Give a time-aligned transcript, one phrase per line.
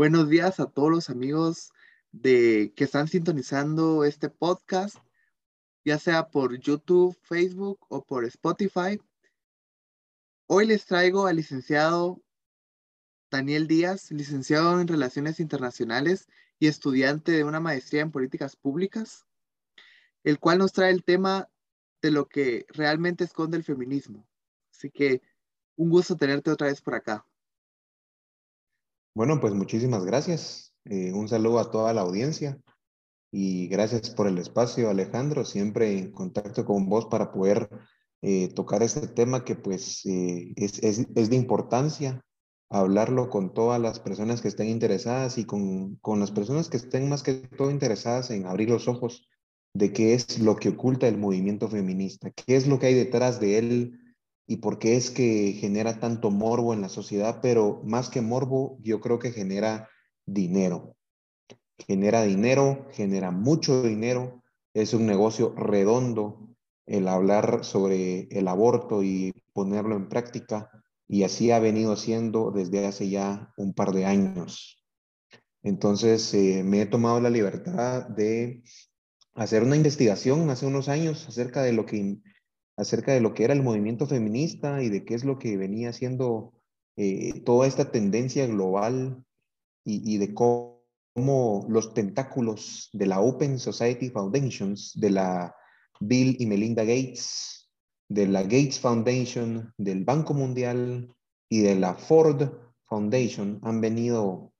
[0.00, 1.74] Buenos días a todos los amigos
[2.10, 4.96] de que están sintonizando este podcast,
[5.84, 8.98] ya sea por YouTube, Facebook o por Spotify.
[10.46, 12.22] Hoy les traigo al licenciado
[13.30, 16.28] Daniel Díaz, licenciado en Relaciones Internacionales
[16.58, 19.26] y estudiante de una maestría en Políticas Públicas,
[20.24, 21.50] el cual nos trae el tema
[22.00, 24.26] de lo que realmente esconde el feminismo.
[24.72, 25.20] Así que
[25.76, 27.26] un gusto tenerte otra vez por acá.
[29.14, 30.74] Bueno, pues muchísimas gracias.
[30.84, 32.58] Eh, un saludo a toda la audiencia
[33.32, 35.44] y gracias por el espacio, Alejandro.
[35.44, 37.68] Siempre en contacto con vos para poder
[38.22, 42.22] eh, tocar este tema que pues eh, es, es, es, de importancia,
[42.68, 47.08] hablarlo con todas las personas que estén interesadas y con, con las personas que estén
[47.08, 49.28] más que todo interesadas en abrir los ojos
[49.74, 53.40] de qué es lo que oculta el movimiento feminista, qué es lo que hay detrás
[53.40, 53.99] de él,
[54.50, 58.78] y por qué es que genera tanto morbo en la sociedad, pero más que morbo,
[58.82, 59.88] yo creo que genera
[60.26, 60.96] dinero.
[61.86, 64.42] Genera dinero, genera mucho dinero,
[64.74, 66.48] es un negocio redondo
[66.86, 70.68] el hablar sobre el aborto y ponerlo en práctica,
[71.06, 74.84] y así ha venido siendo desde hace ya un par de años.
[75.62, 78.64] Entonces, eh, me he tomado la libertad de
[79.34, 82.18] hacer una investigación hace unos años acerca de lo que
[82.80, 85.92] acerca de lo que era el movimiento feminista y de qué es lo que venía
[85.92, 86.54] siendo
[86.96, 89.24] eh, toda esta tendencia global
[89.84, 95.54] y, de cómo los tentáculos de la Open Society Foundations, de la
[95.98, 97.70] Bill y Melinda Gates,
[98.08, 101.12] de la Gates Foundation, del Banco Mundial
[101.48, 102.52] y de la Ford
[102.86, 104.52] Foundation han venido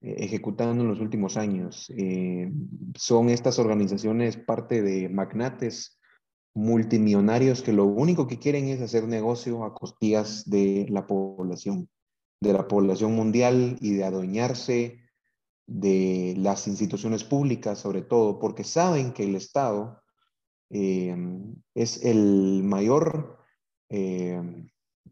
[0.00, 1.92] eh, ejecutando en los últimos años.
[1.96, 2.50] Eh,
[2.94, 5.98] son estas organizaciones parte de magnates
[6.54, 11.88] multimillonarios que lo único que quieren es hacer negocio a costillas de la población,
[12.40, 15.00] de la población mundial y de adueñarse
[15.66, 20.02] de las instituciones públicas, sobre todo, porque saben que el Estado
[20.70, 21.16] eh,
[21.74, 23.38] es el mayor,
[23.88, 24.42] eh,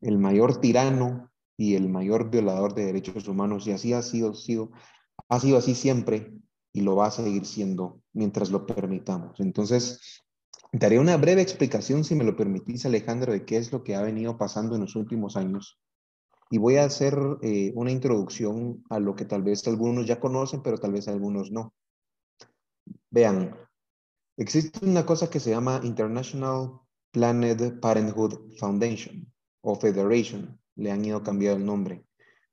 [0.02, 4.70] el mayor tirano y el mayor violador de derechos humanos, y así ha sido, sido,
[5.28, 6.32] ha sido así siempre
[6.72, 9.40] y lo va a seguir siendo mientras lo permitamos.
[9.40, 10.22] Entonces,
[10.72, 14.02] Daré una breve explicación, si me lo permitís, Alejandro, de qué es lo que ha
[14.02, 15.80] venido pasando en los últimos años.
[16.48, 20.62] Y voy a hacer eh, una introducción a lo que tal vez algunos ya conocen,
[20.62, 21.74] pero tal vez algunos no.
[23.10, 23.56] Vean,
[24.36, 26.80] existe una cosa que se llama International
[27.10, 29.32] Planned Parenthood Foundation
[29.62, 30.56] o Federation.
[30.76, 32.04] Le han ido cambiando el nombre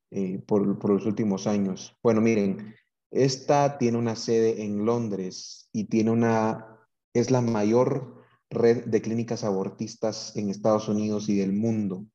[0.10, 1.96] eh, por, por los últimos años.
[2.02, 2.74] Bueno, miren,
[3.12, 6.77] esta tiene una sede en Londres y tiene una
[7.20, 12.06] es la mayor red de clínicas abortistas en Estados Unidos y del mundo.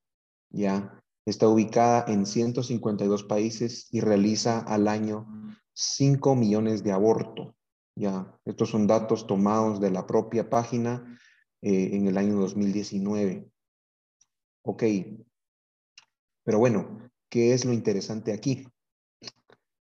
[0.50, 5.26] Ya está ubicada en 152 países y realiza al año
[5.74, 7.54] 5 millones de abortos.
[7.96, 11.18] Ya, estos son datos tomados de la propia página
[11.60, 13.50] eh, en el año 2019.
[14.64, 14.84] Ok,
[16.44, 18.66] pero bueno, ¿qué es lo interesante aquí?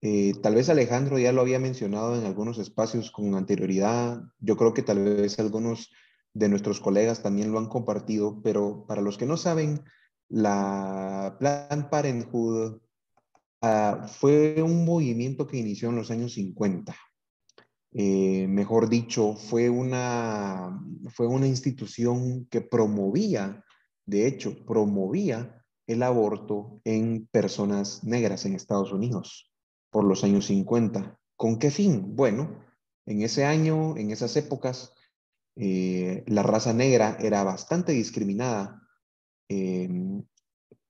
[0.07, 4.21] Eh, tal vez Alejandro ya lo había mencionado en algunos espacios con anterioridad.
[4.37, 5.91] Yo creo que tal vez algunos
[6.31, 9.83] de nuestros colegas también lo han compartido, pero para los que no saben,
[10.29, 12.81] la Plan Parenthood
[13.63, 16.95] uh, fue un movimiento que inició en los años 50.
[17.93, 23.65] Eh, mejor dicho, fue una, fue una institución que promovía,
[24.05, 29.51] de hecho, promovía el aborto en personas negras en Estados Unidos
[29.95, 31.17] por los años 50.
[31.37, 32.17] ¿Con qué fin?
[32.17, 32.65] Bueno,
[33.05, 34.93] en ese año, en esas épocas,
[35.55, 38.81] eh, la raza negra era bastante discriminada
[39.47, 39.87] eh,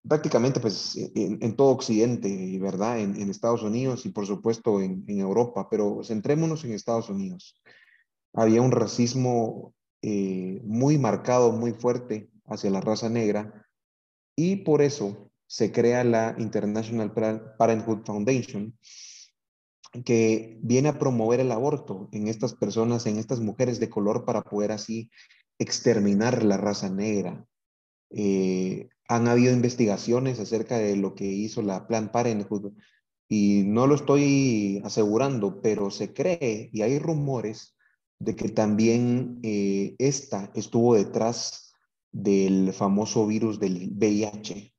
[0.07, 2.99] prácticamente pues en, todo Occidente, ¿verdad?
[2.99, 7.61] En, en, Estados Unidos y por supuesto en, Europa, pero centrémonos en Estados Unidos.
[8.33, 13.67] Había un racismo eh, muy marcado, muy fuerte hacia la raza negra
[14.35, 17.13] y por eso se crea la International
[17.57, 18.77] Parenthood Foundation,
[20.03, 24.41] que viene a promover el aborto en estas personas, en estas mujeres de color, para
[24.41, 25.09] poder así
[25.59, 27.45] exterminar la raza negra.
[28.09, 32.73] Eh, han habido investigaciones acerca de lo que hizo la Planned Parenthood
[33.27, 37.75] y no lo estoy asegurando, pero se cree y hay rumores
[38.19, 41.73] de que también eh, esta estuvo detrás
[42.11, 44.74] del famoso virus del VIH,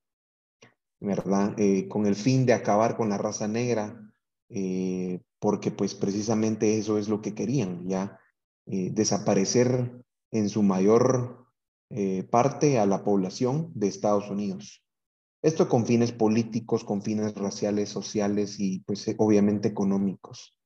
[1.00, 1.54] ¿verdad?
[1.58, 4.12] Eh, con el fin de acabar con la raza negra,
[4.48, 8.18] eh, porque pues precisamente eso es lo que querían, ya
[8.66, 11.44] eh, desaparecer en su mayor
[12.32, 14.82] parte a la población de Estados Unidos.
[15.40, 20.58] Esto con fines políticos, con fines raciales, sociales y pues obviamente económicos.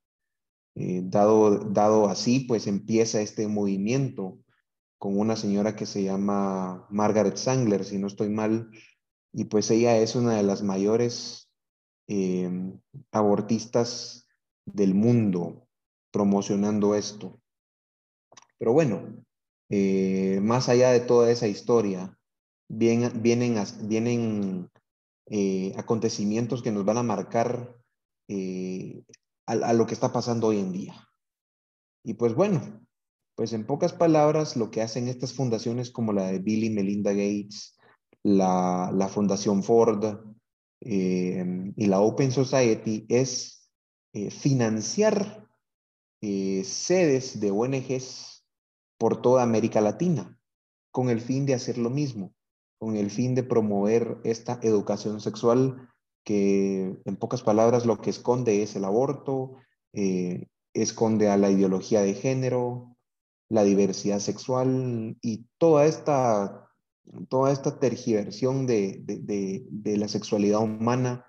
[0.74, 4.38] Dado, dado así, pues empieza este movimiento
[5.00, 8.70] con una señora que se llama Margaret Sangler, si no estoy mal,
[9.32, 11.48] y pues ella es una de las mayores
[12.08, 12.80] em,
[13.12, 14.26] abortistas
[14.66, 15.66] del mundo
[16.10, 17.40] promocionando esto.
[18.58, 19.24] Pero bueno,
[19.68, 22.18] eh, más allá de toda esa historia,
[22.68, 24.70] vienen, vienen
[25.26, 27.76] eh, acontecimientos que nos van a marcar
[28.28, 29.04] eh,
[29.46, 31.08] a, lo que está pasando hoy en día.
[32.04, 32.84] Y pues bueno,
[33.36, 37.12] pues en pocas palabras, lo que hacen estas fundaciones como la de Bill y Melinda
[37.12, 37.76] Gates,
[38.22, 40.04] la, la Fundación Ford
[40.80, 43.70] eh, y la Open Society es
[44.12, 45.46] eh, financiar
[46.22, 48.44] eh, sedes de ONGs
[48.98, 50.38] por toda América Latina
[50.90, 52.34] con el fin de hacer lo mismo,
[52.78, 55.88] con el fin de promover esta educación sexual
[56.24, 59.54] que en pocas palabras lo que esconde es el aborto,
[60.74, 62.96] esconde a la ideología de género,
[63.48, 66.69] la diversidad sexual y toda esta
[67.28, 71.24] toda esta tergiversión de, de, la sexualidad humana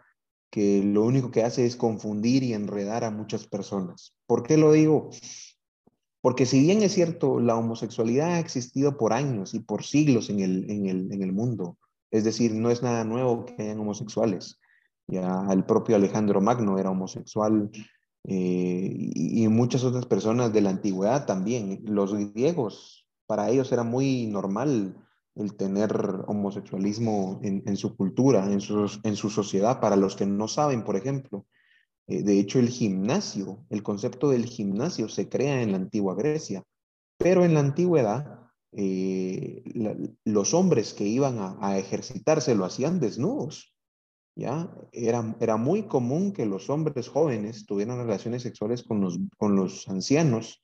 [0.49, 4.15] que lo único que hace es confundir y enredar a muchas personas.
[4.27, 5.09] ¿Por qué lo digo?
[6.21, 10.41] Porque si bien es cierto, la homosexualidad ha existido por años y por siglos en
[10.41, 11.77] el, en el, en el mundo,
[12.11, 14.59] es decir, no es nada nuevo que hayan homosexuales.
[15.07, 17.71] Ya el propio Alejandro Magno era homosexual
[18.27, 21.81] eh, y muchas otras personas de la antigüedad también.
[21.85, 24.95] Los griegos, para ellos era muy normal
[25.35, 25.91] el tener
[26.27, 29.79] homosexualismo en, su cultura, en su, en su, sociedad.
[29.79, 31.45] Para los que no saben, por ejemplo,
[32.07, 36.63] eh, de hecho el gimnasio, el concepto del gimnasio se crea en la antigua Grecia,
[37.17, 38.41] pero en la antigüedad
[38.73, 39.63] eh,
[40.25, 43.73] los hombres que iban a, ejercitarse lo hacían desnudos.
[44.35, 44.73] ¿ya?
[44.91, 49.87] Era, era muy común que los hombres jóvenes tuvieran relaciones sexuales con los, con los
[49.87, 50.61] ancianos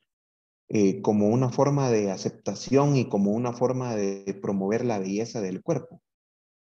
[0.70, 5.62] eh, como una forma de aceptación y como una forma de promover la belleza del
[5.62, 6.02] cuerpo.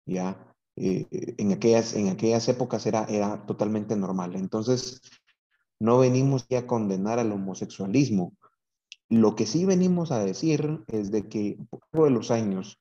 [0.06, 0.54] ¿ya?
[0.76, 1.08] Eh,
[1.38, 4.36] en, aquellas, en aquellas épocas era, era totalmente normal.
[4.36, 5.02] Entonces,
[5.80, 8.34] no venimos a condenar al homosexualismo.
[9.10, 12.80] Lo que sí venimos a decir es de que por de los años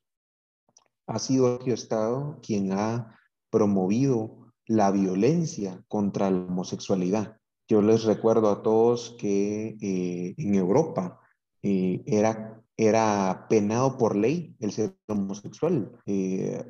[1.06, 3.19] ha sido el Estado quien ha
[3.50, 7.36] promovido la violencia contra la homosexualidad.
[7.68, 11.20] Yo les recuerdo a todos que eh, en Europa
[11.62, 15.90] eh, era, era penado por ley el ser homosexual.
[16.06, 16.64] Eh,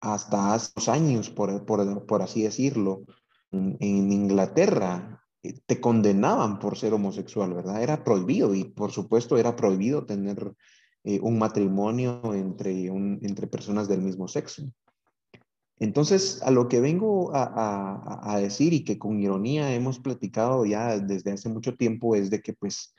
[0.00, 3.04] hasta hace dos años, por, por, por así decirlo,
[3.50, 5.24] en, Inglaterra
[5.66, 7.82] te condenaban por ser homosexual, ¿verdad?
[7.82, 10.54] Era prohibido y por supuesto era prohibido tener
[11.04, 14.64] un matrimonio entre, entre personas del mismo sexo.
[15.82, 21.32] Entonces, a lo que vengo a, decir y que con ironía hemos platicado ya desde
[21.32, 22.94] hace mucho tiempo es de que pues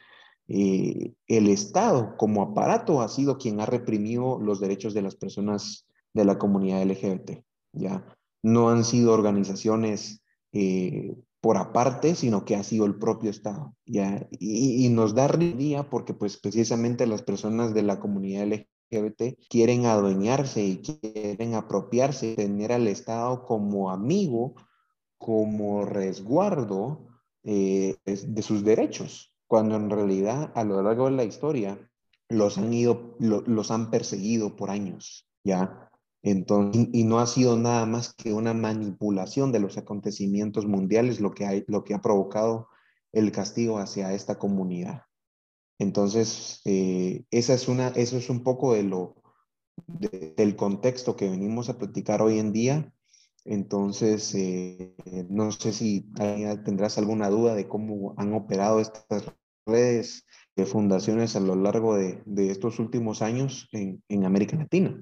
[0.50, 5.88] eh, el Estado como aparato ha sido quien ha reprimido los derechos de las personas
[6.14, 8.06] de la comunidad LGBT, ¿ya?
[8.44, 10.22] No han sido organizaciones
[10.52, 14.28] eh, por aparte, sino que ha sido el propio Estado, ¿ya?
[14.32, 18.73] Y, nos da día porque pues precisamente las personas de la comunidad LGBT
[19.50, 24.56] quieren adueñarse y quieren apropiarse, tener al Estado como amigo,
[25.18, 27.08] como resguardo
[27.44, 31.78] eh, de sus derechos, cuando en realidad a lo largo de la historia
[32.30, 35.90] los han ido, los han perseguido por años, ¿ya?
[36.24, 41.32] Entonces, y no ha sido nada más que una manipulación de los acontecimientos mundiales lo
[41.32, 42.70] que, lo que ha provocado
[43.12, 45.04] el castigo hacia esta comunidad.
[45.80, 49.16] Entonces, eh, esa es una, eso es un poco de lo,
[49.88, 52.94] del contexto que venimos a platicar hoy en día.
[53.46, 54.96] Entonces, eh,
[55.30, 56.10] no sé si
[56.64, 59.34] tendrás alguna duda de cómo han operado estas
[59.66, 60.26] redes
[60.56, 65.02] de fundaciones a lo largo de, estos últimos años en, América Latina.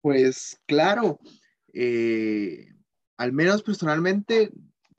[0.00, 1.20] Pues claro,
[1.72, 2.72] eh,
[3.18, 4.50] al menos personalmente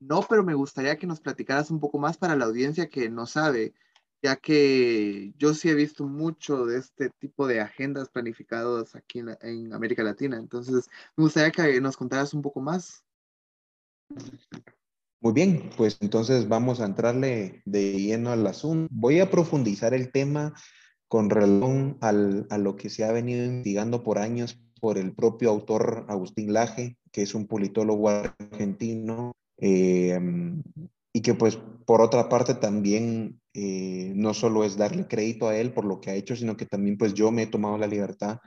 [0.01, 3.27] no, pero me gustaría que nos platicaras un poco más para la audiencia que no
[3.27, 3.75] sabe,
[4.23, 9.73] ya que yo sí he visto mucho de este tipo de agendas planificadas aquí en,
[9.73, 10.37] América Latina.
[10.37, 13.03] Entonces, me gustaría que nos contaras un poco más.
[15.19, 18.87] Muy bien, pues entonces vamos a entrarle de lleno al asunto.
[18.91, 20.53] Voy a profundizar el tema
[21.07, 26.05] con relación a lo que se ha venido investigando por años por el propio autor
[26.09, 30.19] Agustín Laje, que es un politólogo argentino eh,
[31.13, 35.73] y que pues por otra parte también eh, no solo es darle crédito a él
[35.73, 38.39] por lo que ha hecho, sino que también pues yo me he tomado la libertad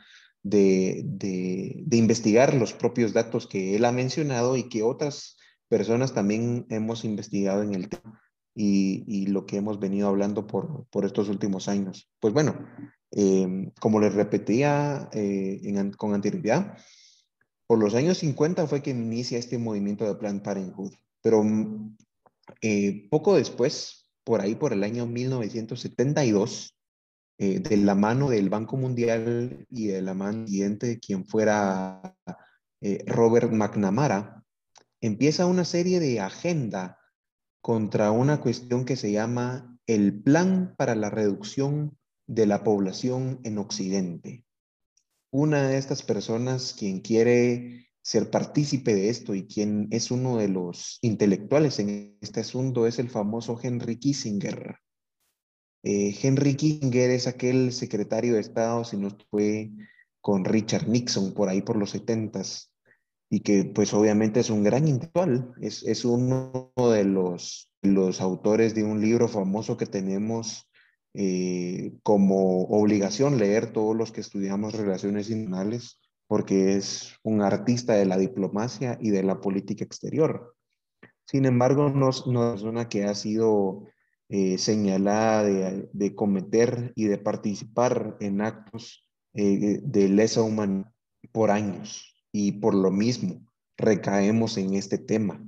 [0.42, 6.66] de, de, investigar los propios datos que él ha mencionado y que otras personas también
[6.68, 8.20] hemos investigado en el tema
[8.54, 12.10] y, y lo que hemos venido hablando por, por estos últimos años.
[12.20, 12.58] Pues bueno,
[13.10, 15.60] eh, como les repetía eh,
[15.96, 16.76] con anterioridad,
[17.66, 20.92] por los años 50 fue que inicia este movimiento de Planned Parenthood,
[21.22, 21.44] pero
[22.60, 26.76] eh, poco después, por ahí por el año 1972,
[27.38, 32.16] eh, de la mano del Banco Mundial y de la mano siguiente, quien fuera
[32.80, 34.44] eh, Robert McNamara,
[35.00, 36.98] empieza una serie de agenda
[37.60, 43.58] contra una cuestión que se llama el Plan para la Reducción de la Población en
[43.58, 44.43] Occidente.
[45.34, 50.46] Una de estas personas, quien quiere ser partícipe de esto y quien es uno de
[50.46, 54.76] los intelectuales en este asunto, es el famoso Henry Kissinger.
[55.82, 59.72] Eh, Henry Kissinger es aquel secretario de Estado, si no fue
[60.20, 62.72] con Richard Nixon por ahí por los setentas,
[63.28, 68.76] y que pues obviamente es un gran intelectual, es, es uno de los, los autores
[68.76, 70.70] de un libro famoso que tenemos
[71.16, 78.04] eh, como obligación leer todos los que estudiamos relaciones internacionales, porque es un artista de
[78.04, 80.56] la diplomacia y de la política exterior.
[81.24, 83.86] Sin embargo, no, es una que ha sido
[84.28, 90.90] eh, señalada de, cometer y de participar en actos eh, de lesa humanidad
[91.30, 95.46] por años y por lo mismo recaemos en este tema,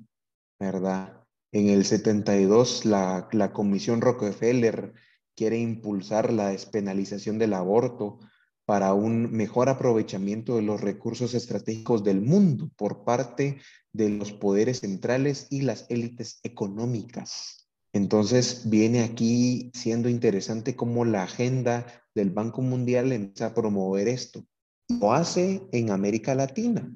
[0.61, 1.25] ¿verdad?
[1.51, 4.95] En el 72 la, la Comisión Rockefeller
[5.37, 8.19] quiere impulsar la despenalización del aborto
[8.65, 13.59] para un mejor aprovechamiento de los recursos estratégicos del mundo por parte
[13.93, 17.69] de los poderes centrales y las élites económicas.
[17.93, 24.45] Entonces viene aquí siendo interesante cómo la agenda del Banco Mundial empieza a promover esto.
[24.89, 26.93] Lo hace en América Latina.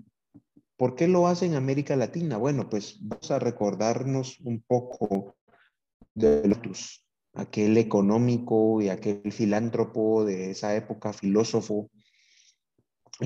[0.76, 2.37] ¿Por qué lo hace en América Latina?
[2.37, 5.37] Bueno, pues vamos a recordarnos un poco
[6.14, 11.90] de Lotus, aquel económico y aquel filántropo de esa época, filósofo,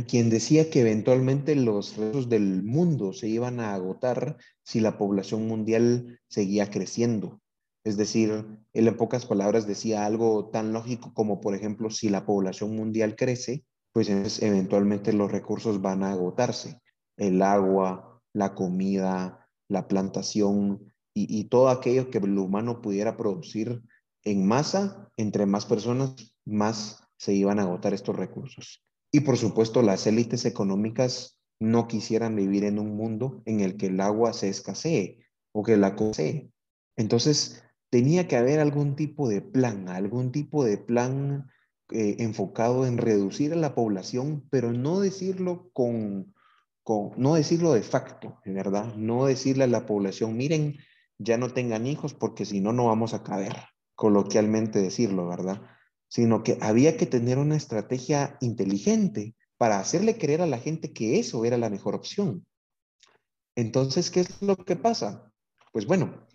[0.02, 5.46] quien decía que eventualmente los recursos del mundo se iban a agotar si la población
[5.46, 7.40] mundial seguía creciendo.
[7.84, 12.26] Es decir, él en pocas palabras decía algo tan lógico como, por ejemplo, si la
[12.26, 14.08] población mundial crece, pues
[14.42, 16.80] eventualmente los recursos van a agotarse.
[17.16, 23.82] El agua, la comida, la plantación y, todo aquello que el humano pudiera producir
[24.24, 28.84] en masa, entre más personas, más se iban a agotar estos recursos.
[29.12, 33.86] Y por supuesto, las élites económicas no quisieran vivir en un mundo en el que
[33.86, 36.50] el agua se escasee o que la cose.
[36.96, 41.48] Entonces, tenía que haber algún tipo de plan, algún tipo de plan
[41.90, 46.34] eh, enfocado en reducir la población, pero no decirlo con,
[46.82, 48.94] con, no decirlo de facto, ¿verdad?
[48.96, 50.78] No decirle a la población, miren,
[51.18, 53.54] ya no tengan hijos porque si no, no vamos a caber,
[53.94, 55.62] coloquialmente decirlo, ¿verdad?
[56.08, 61.18] Sino que había que tener una estrategia inteligente para hacerle creer a la gente que
[61.18, 62.46] eso era la mejor opción.
[63.56, 65.32] Entonces, ¿qué es lo que pasa?
[65.72, 66.26] Pues bueno,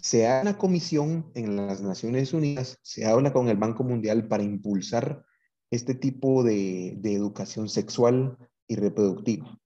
[0.00, 4.42] se hace una comisión en las Naciones Unidas, se habla con el Banco Mundial para
[4.42, 5.24] impulsar
[5.70, 9.58] este tipo de, educación sexual y reproductiva.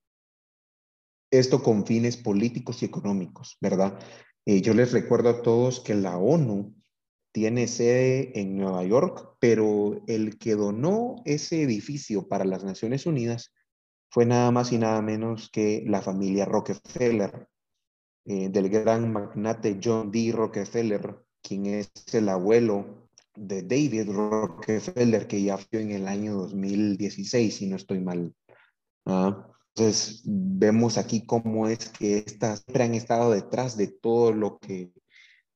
[1.30, 3.98] Esto con fines políticos y económicos, ¿verdad?
[4.44, 6.74] Eh, yo les recuerdo a todos que la ONU
[7.32, 13.52] tiene sede en Nueva York, pero el que donó ese edificio para las Naciones Unidas
[14.10, 17.48] fue nada más y nada menos que la familia Rockefeller,
[18.26, 20.30] eh, del gran magnate John D.
[20.32, 27.56] Rockefeller, quien es el abuelo de David Rockefeller, que ya fue en el año 2016,
[27.56, 28.34] si no estoy mal.
[29.06, 29.48] ¿ah?
[29.74, 34.92] Entonces, vemos aquí cómo es que estas han estado detrás de todo lo que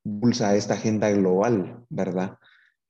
[0.07, 2.39] impulsa esta agenda global, ¿verdad?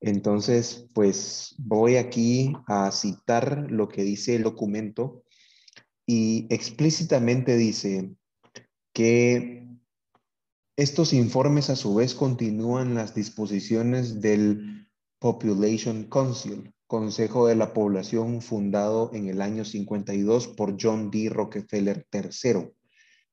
[0.01, 5.25] Entonces, pues voy aquí a citar lo que dice el documento
[6.07, 8.15] y explícitamente dice
[8.93, 9.67] que
[10.77, 14.87] estos informes a su vez continúan las disposiciones del
[15.19, 21.31] Population Council, Consejo de la Población fundado en el año 52 por John D.
[21.31, 22.71] Rockefeller III.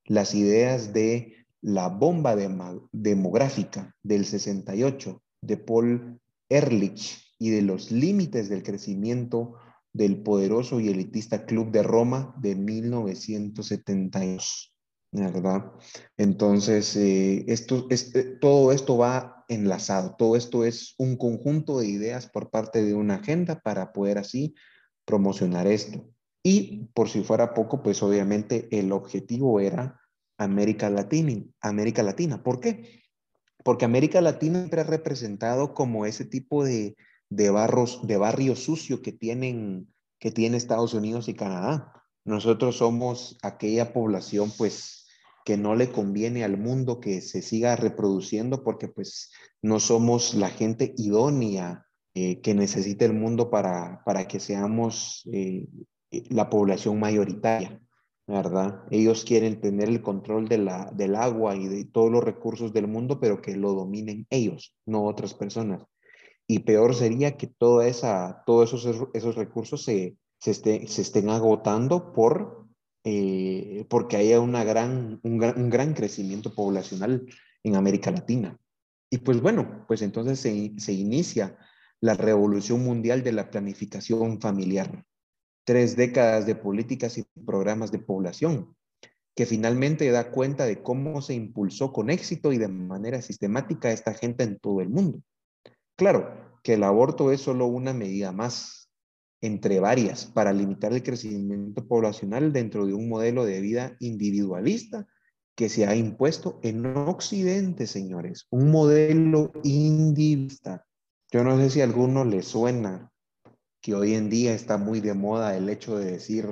[0.06, 2.36] Las ideas de la bomba
[2.91, 9.53] demográfica del 68 de Paul Ehrlich y de los límites del crecimiento
[9.93, 14.74] del poderoso y elitista Club de Roma de 1972.
[15.13, 15.72] ¿verdad?
[16.17, 22.27] Entonces, eh, esto, este, todo esto va enlazado, todo esto es un conjunto de ideas
[22.27, 24.55] por parte de una agenda para poder así
[25.05, 26.10] promocionar esto.
[26.41, 30.00] Y por si fuera poco, pues obviamente el objetivo era
[30.38, 31.44] América Latina.
[31.62, 32.44] América Latina.
[32.44, 33.04] ¿Por qué?
[33.63, 36.96] Porque América Latina siempre ha representado como ese tipo de,
[37.30, 39.88] de, barros, de barrio sucio que tienen
[40.24, 41.92] que tiene Estados Unidos y Canadá.
[42.24, 45.06] Nosotros somos aquella población pues
[45.44, 50.50] que no le conviene al mundo que se siga reproduciendo porque pues no somos la
[50.50, 51.86] gente idónea
[52.16, 55.68] eh, que necesita el mundo para, para que seamos eh,
[56.30, 57.82] la población mayoritaria,
[58.27, 58.84] ¿verdad?
[58.89, 62.88] Ellos quieren tener el control de la, del agua y de todos los recursos del
[62.88, 65.84] mundo, pero que lo dominen ellos, no otras personas.
[66.48, 72.13] Y peor sería que toda esa, todos esos, esos recursos se, se, se estén agotando
[72.13, 72.68] por,
[73.03, 77.25] eh, porque haya una gran, un, gran, un gran crecimiento poblacional
[77.63, 78.58] en América Latina.
[79.10, 81.58] Y pues bueno, pues entonces se, se inicia
[82.01, 85.06] la revolución mundial de la planificación familiar.
[85.65, 88.75] Tres décadas de políticas y programas de población,
[89.36, 94.13] que finalmente da cuenta de cómo se impulsó con éxito y de manera sistemática esta
[94.13, 95.22] gente en todo el mundo.
[95.96, 98.89] Claro que el aborto es solo una medida más,
[99.41, 105.08] entre varias, para limitar el crecimiento poblacional dentro de un modelo de vida individualista
[105.55, 108.48] que se ha impuesto en Occidente, señores.
[108.50, 110.86] Un modelo individualista
[111.34, 113.12] yo no sé si a alguno le suena
[113.84, 116.48] que hoy en día está muy de moda el hecho de decir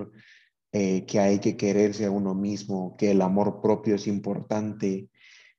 [0.74, 5.10] eh, que hay que quererse a uno mismo, que el amor propio es importante,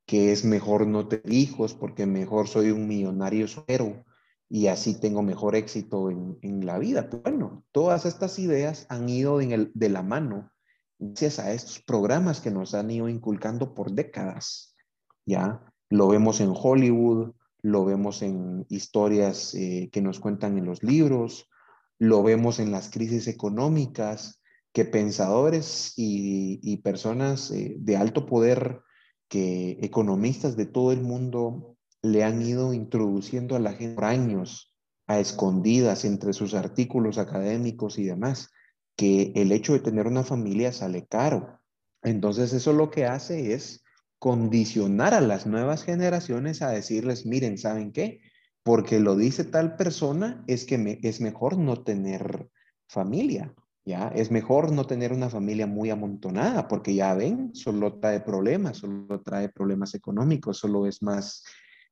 [0.04, 4.04] que es mejor no tener hijos porque mejor soy un millonario soltero
[4.50, 7.08] y así tengo mejor éxito en, la vida.
[7.24, 10.52] bueno, todas estas ideas han ido de la mano
[10.98, 14.76] gracias a estos programas que nos han ido inculcando por décadas.
[15.24, 20.82] Ya lo vemos en Hollywood, lo vemos en historias eh, que nos cuentan en los
[20.82, 21.48] libros,
[22.02, 24.42] lo vemos en las crisis económicas,
[24.72, 28.80] que pensadores y, personas eh, de alto poder,
[29.28, 34.74] que economistas de todo el mundo le han ido introduciendo a la gente por años,
[35.06, 38.50] a escondidas entre sus artículos académicos y demás,
[38.96, 41.60] que el hecho de tener una familia sale caro.
[42.02, 43.84] Entonces eso lo que hace es
[44.18, 48.22] condicionar a las nuevas generaciones a decirles, miren, ¿saben qué?
[48.62, 52.48] Porque lo dice tal persona, es que me, es mejor no tener
[52.88, 54.08] familia, ¿ya?
[54.08, 59.20] Es mejor no tener una familia muy amontonada, porque ya ven, solo trae problemas, solo
[59.22, 61.44] trae problemas económicos, solo es más,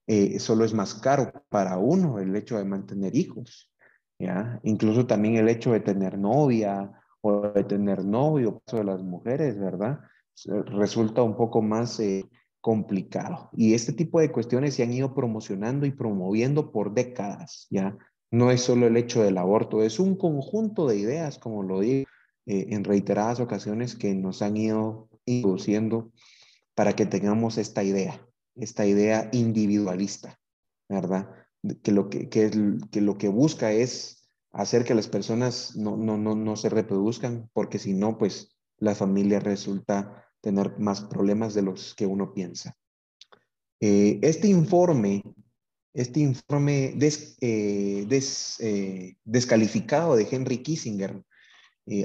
[0.06, 3.72] eh, solo es más caro para uno el hecho de mantener hijos,
[4.18, 4.60] ¿ya?
[4.62, 9.58] Incluso también el hecho de tener novia o de tener novio, eso de las mujeres,
[9.58, 10.00] ¿verdad?
[10.46, 12.24] resulta un poco más eh,
[12.60, 13.50] complicado.
[13.54, 17.96] Y este tipo de cuestiones se han ido promocionando y promoviendo por décadas, ¿ya?
[18.30, 22.08] No es solo el hecho del aborto, es un conjunto de ideas, como lo digo
[22.46, 26.12] eh, en reiteradas ocasiones, que nos han ido introduciendo
[26.74, 30.38] para que tengamos esta idea, esta idea individualista,
[30.88, 31.28] ¿verdad?
[31.82, 32.50] Que lo que, que,
[32.90, 37.50] que lo que busca es hacer que las personas no, no, no, no se reproduzcan,
[37.52, 42.76] porque si no, pues la familia resulta tener más problemas de los que uno piensa.
[43.80, 45.22] Eh, este informe,
[45.94, 48.06] este informe eh,
[48.60, 51.22] eh, descalificado de Henry Kissinger,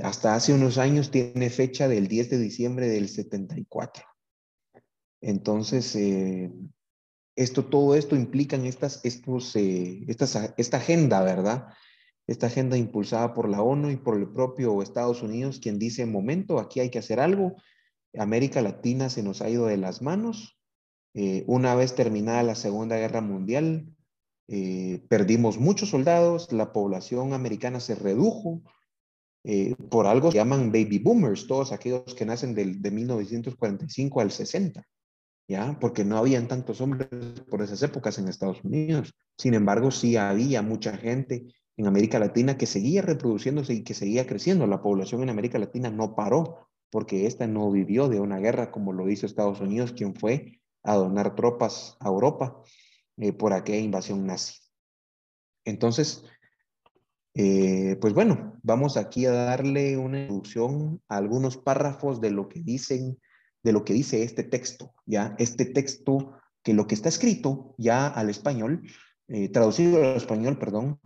[0.01, 4.03] hasta hace unos años tiene fecha del 10 de diciembre del 74.
[5.21, 5.95] Entonces,
[7.35, 11.67] esto, todo esto implica en estas, estos, esta agenda, ¿verdad?
[12.25, 16.57] Esta agenda impulsada por la ONU y por el propio Estados Unidos, quien dice, momento,
[16.59, 17.55] aquí hay que hacer algo,
[18.17, 20.57] América Latina se nos ha ido de las manos.
[21.13, 23.95] Eh, una vez terminada la Segunda Guerra Mundial,
[24.47, 28.61] eh, perdimos muchos soldados, la población americana se redujo.
[29.43, 34.31] Eh, por algo se llaman baby boomers, todos aquellos que nacen de, de 1945 al
[34.31, 34.83] 60,
[35.47, 35.77] ¿ya?
[35.79, 37.07] Porque no habían tantos hombres
[37.49, 39.13] por esas épocas en Estados Unidos.
[39.37, 41.45] Sin embargo, sí había mucha gente
[41.77, 44.65] en América Latina que seguía reproduciéndose y que seguía creciendo.
[44.65, 48.93] La población en América Latina no paró porque esta no vivió de una guerra como
[48.93, 52.63] lo hizo Estados Unidos, quien fue a donar tropas a Europa
[53.17, 54.61] eh, por aquella invasión nazi.
[55.65, 56.23] Entonces,
[57.33, 62.61] eh, pues bueno, vamos aquí a darle una introducción a algunos párrafos de lo que
[62.61, 63.19] dicen,
[63.61, 68.07] de lo que dice este texto, ya este texto que lo que está escrito ya
[68.07, 68.89] al español,
[69.27, 71.01] eh, traducido al español, perdón,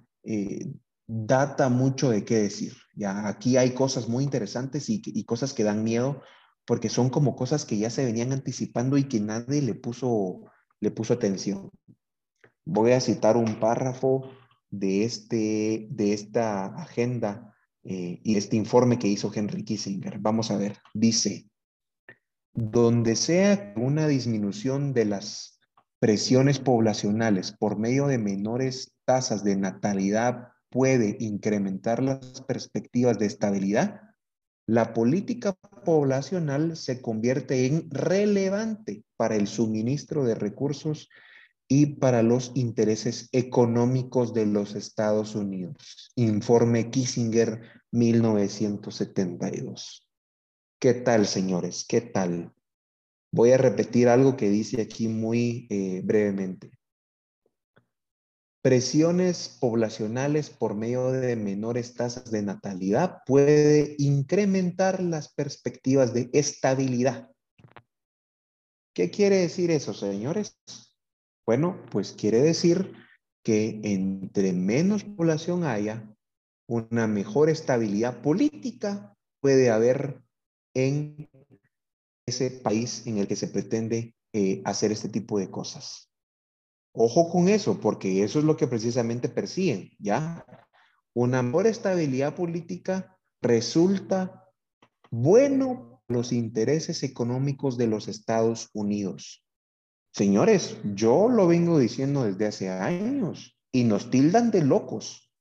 [1.08, 2.74] data mucho de qué decir.
[3.06, 6.22] Aquí hay cosas muy interesantes y, y, cosas que dan miedo
[6.66, 10.42] porque son como cosas que ya se venían anticipando y que nadie le puso,
[10.80, 11.72] le puso atención.
[12.66, 14.30] Voy a citar un párrafo
[14.70, 20.20] de, este, de esta agenda eh, y este informe que hizo Henry Kissinger.
[20.20, 21.50] Vamos a ver, dice,
[22.54, 25.60] donde sea una disminución de las
[26.00, 34.00] presiones poblacionales por medio de menores tasas de natalidad puede incrementar las perspectivas de estabilidad,
[34.68, 41.10] la política poblacional se convierte en relevante para el suministro de recursos
[41.68, 46.12] y para los intereses económicos de los Estados Unidos.
[46.16, 50.08] Informe Kissinger 1972.
[50.80, 51.84] ¿Qué tal, señores?
[51.88, 52.54] ¿Qué tal?
[53.32, 56.79] Voy a repetir algo que dice aquí muy eh, brevemente.
[58.62, 67.30] Presiones poblacionales por medio de menores tasas de natalidad puede incrementar las perspectivas de estabilidad.
[68.94, 70.60] ¿Qué quiere decir eso, señores?
[71.46, 72.92] Bueno, pues quiere decir
[73.46, 76.14] que entre menos población haya,
[76.68, 80.22] una mejor estabilidad política puede haber
[80.76, 81.30] en
[82.28, 86.09] ese país en el que se pretende eh, hacer este tipo de cosas.
[86.92, 90.46] Ojo con eso, porque eso es lo que precisamente persiguen, ¿ya?
[91.14, 94.46] Una mejor estabilidad política resulta
[95.12, 99.46] bueno los intereses económicos de los Estados Unidos.
[100.12, 105.32] Señores, yo lo vengo diciendo desde hace años y nos tildan de locos.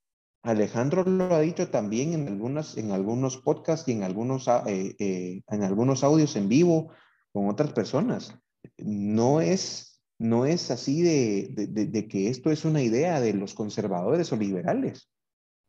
[0.42, 5.42] Alejandro lo ha dicho también en, algunas, en algunos podcasts y en algunos, eh, eh,
[5.48, 6.92] en algunos audios en vivo
[7.32, 8.34] con otras personas.
[8.76, 9.87] No es,
[10.18, 15.10] no es así de, de que esto es una idea de los conservadores o liberales.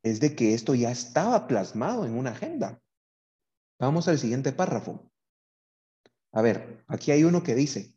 [0.03, 2.81] Es de que esto ya estaba plasmado en una agenda.
[3.79, 5.11] Vamos al siguiente párrafo.
[6.31, 7.93] A ver, aquí hay uno que dice,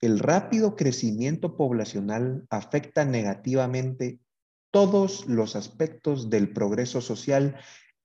[0.00, 4.20] el rápido crecimiento poblacional afecta negativamente
[4.70, 7.56] todos los aspectos del progreso social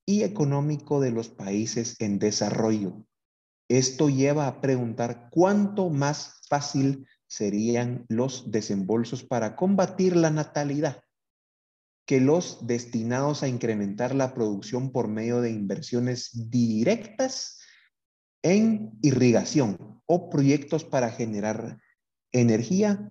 [0.06, 3.04] y económico de los países en desarrollo.
[3.68, 11.02] Esto lleva a preguntar cuánto más fácil serían los desembolsos para combatir la natalidad
[12.06, 17.58] que los destinados a incrementar la producción por medio de inversiones directas
[18.42, 21.80] en irrigación o proyectos para generar
[22.32, 23.10] energía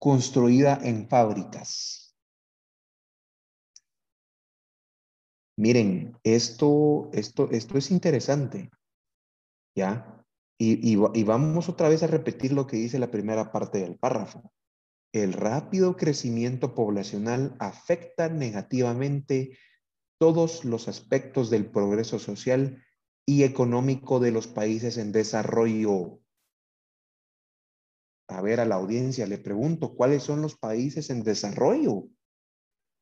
[0.00, 2.16] construida en fábricas.
[5.56, 8.68] Miren, esto, esto, esto es interesante,
[9.76, 10.25] ¿ya?
[10.58, 14.52] Y, vamos otra vez a repetir lo que dice la primera parte del párrafo.
[15.12, 19.58] El rápido crecimiento poblacional afecta negativamente
[20.18, 22.82] todos los aspectos del progreso social
[23.26, 26.20] y económico de los países en desarrollo.
[28.28, 32.08] A ver, a la audiencia le pregunto, ¿cuáles son los países en desarrollo?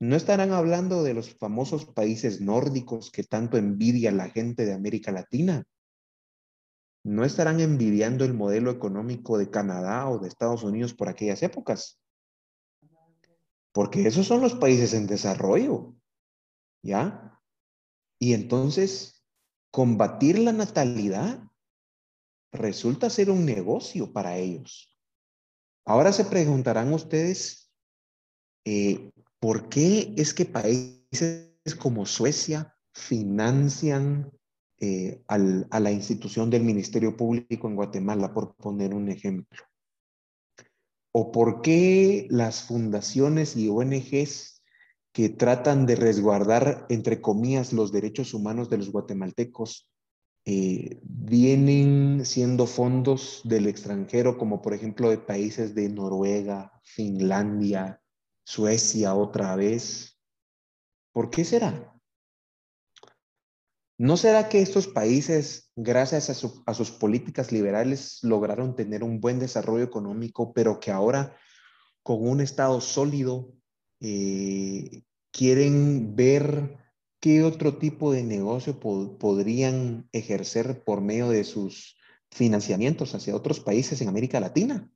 [0.00, 5.12] No estarán hablando de los famosos países nórdicos que tanto envidia la gente de América
[5.12, 5.64] Latina.
[7.04, 12.00] No estarán envidiando el modelo económico de Canadá o de Estados Unidos por aquellas épocas.
[13.72, 15.94] Porque esos son los países en desarrollo.
[16.82, 17.40] ¿Ya?
[18.18, 19.24] Y entonces,
[19.70, 21.42] combatir la natalidad
[22.52, 24.96] resulta ser un negocio para ellos.
[25.84, 27.70] Ahora se preguntarán ustedes,
[28.64, 34.32] eh, ¿por qué es que países como Suecia financian
[34.80, 39.62] eh, a la institución del Ministerio Público en Guatemala, por poner un ejemplo?
[41.12, 44.62] ¿O por qué las fundaciones y ONGs
[45.12, 49.88] que tratan de resguardar, entre comillas, los derechos humanos de los guatemaltecos,
[50.44, 58.02] eh, vienen siendo fondos del extranjero, como por ejemplo de países de Noruega, Finlandia,
[58.44, 60.18] Suecia otra vez.
[61.12, 61.93] ¿Por qué será?
[63.96, 69.84] ¿No será que estos países, gracias a, sus políticas liberales, lograron tener un buen desarrollo
[69.84, 71.36] económico, pero que ahora
[72.02, 73.52] con un Estado sólido
[74.00, 76.76] eh, quieren ver
[77.20, 81.96] qué otro tipo de negocio podrían ejercer por medio de sus
[82.32, 84.90] financiamientos hacia otros países en América Latina.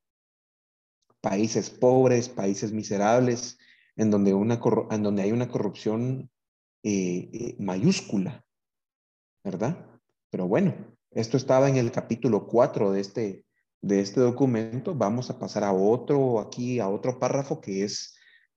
[1.21, 3.59] Países pobres, países miserables,
[3.97, 6.31] en donde, una, en donde hay una corrupción
[6.83, 8.45] eh, eh, mayúscula,
[9.51, 9.87] ¿verdad?
[10.31, 10.75] Pero bueno,
[11.11, 13.47] esto estaba en el capítulo 4 de este,
[13.81, 14.95] de este documento.
[14.95, 18.15] Vamos a pasar a otro, aquí a otro párrafo que es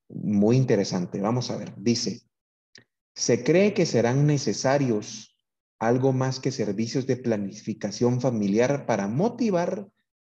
[0.10, 1.22] muy interesante.
[1.22, 2.24] Vamos a ver, dice,
[3.16, 5.40] se cree que serán necesarios
[5.80, 9.88] algo más que servicios de planificación familiar para motivar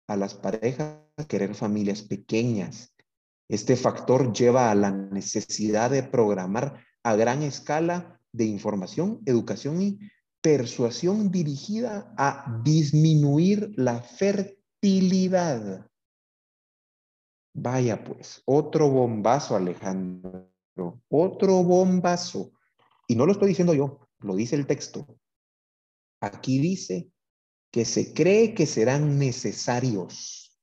[0.07, 2.93] a las parejas a querer familias pequeñas
[3.47, 9.99] Este factor lleva a la necesidad de programar a gran escala de información, educación y
[10.47, 15.85] persuasión dirigida a disminuir la fertilidad.
[17.53, 20.53] Vaya pues, otro bombazo, Alejandro,
[21.09, 22.53] otro bombazo.
[23.09, 25.19] Y no lo estoy diciendo yo, lo dice el texto.
[26.21, 27.11] Aquí dice
[27.69, 30.57] que se cree que serán necesarios,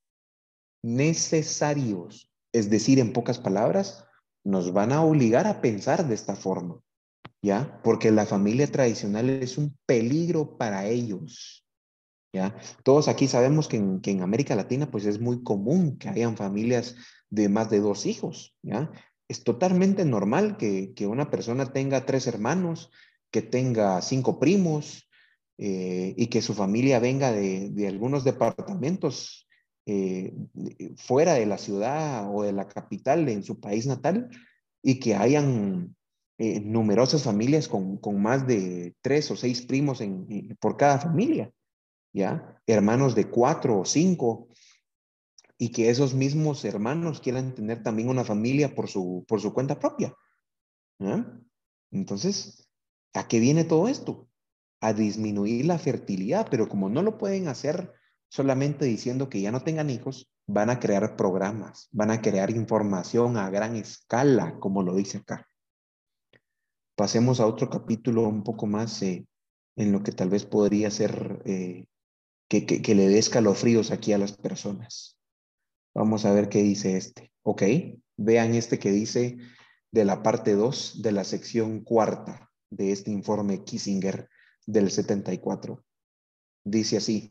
[0.82, 2.32] necesarios.
[2.54, 4.02] Es decir, en pocas palabras,
[4.44, 6.80] nos van a obligar a pensar de esta forma,
[7.42, 7.80] ¿ya?
[7.82, 11.66] Porque la familia tradicional es un peligro para ellos,
[12.32, 12.56] ¿ya?
[12.82, 16.36] Todos aquí sabemos que en, que en América Latina pues es muy común que hayan
[16.36, 16.96] familias
[17.30, 18.90] de más de dos hijos, ¿ya?
[19.28, 22.90] Es totalmente normal que, que una persona tenga tres hermanos,
[23.30, 25.04] que tenga cinco primos,
[25.56, 29.46] eh, y que su familia venga de, de algunos departamentos
[29.86, 30.34] eh,
[30.96, 34.30] fuera de la ciudad o de la capital en su país natal
[34.82, 35.94] y que hayan
[36.38, 41.52] eh, numerosas familias con, con, más de tres o seis primos en, por cada familia,
[42.12, 42.60] ¿ya?
[42.66, 44.48] Hermanos de cuatro o cinco
[45.56, 49.78] y que esos mismos hermanos quieran tener también una familia por su, por su cuenta
[49.78, 50.14] propia.
[51.90, 52.68] Entonces,
[53.12, 54.28] ¿a qué viene todo esto?
[54.84, 57.94] a disminuir la fertilidad, pero como no lo pueden hacer
[58.28, 63.38] solamente diciendo que ya no tengan hijos, van a crear programas, van a crear información
[63.38, 65.48] a gran escala, como lo dice acá.
[66.96, 69.26] Pasemos a otro capítulo un poco más eh,
[69.76, 71.86] en lo que tal vez podría ser eh,
[72.48, 75.18] que, que, le dé escalofríos aquí a las personas.
[75.94, 77.32] Vamos a ver qué dice este.
[77.42, 77.62] Ok,
[78.16, 79.38] vean este que dice
[79.90, 84.28] de la parte 2 de la sección cuarta de este informe Kissinger
[84.66, 85.84] del 74.
[86.64, 87.30] Dice así,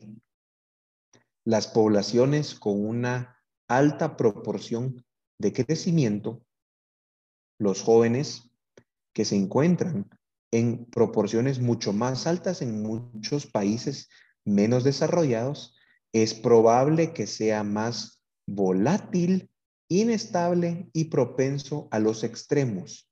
[1.44, 5.04] las poblaciones con una alta proporción
[5.38, 6.42] de crecimiento,
[7.58, 8.53] los jóvenes
[9.14, 10.10] que se encuentran
[10.50, 14.10] en proporciones mucho más altas en muchos países
[14.44, 15.74] menos desarrollados,
[16.12, 19.50] es probable que sea más volátil,
[19.88, 23.10] inestable y propenso a los extremos.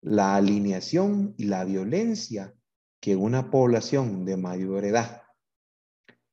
[0.00, 2.54] La alineación y la violencia
[3.00, 5.22] que una población de mayor edad.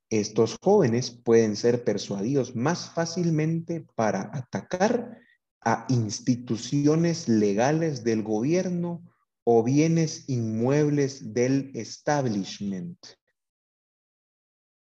[0.09, 5.19] Estos jóvenes pueden ser persuadidos más fácilmente para atacar
[5.65, 9.03] a instituciones legales del gobierno
[9.43, 12.97] o bienes inmuebles del establishment.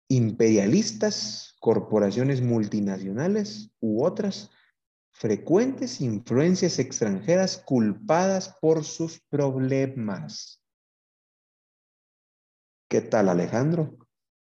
[0.07, 4.51] Imperialistas, corporaciones multinacionales u otras
[5.11, 10.63] frecuentes influencias extranjeras culpadas por sus problemas.
[12.87, 13.97] ¿Qué tal, Alejandro?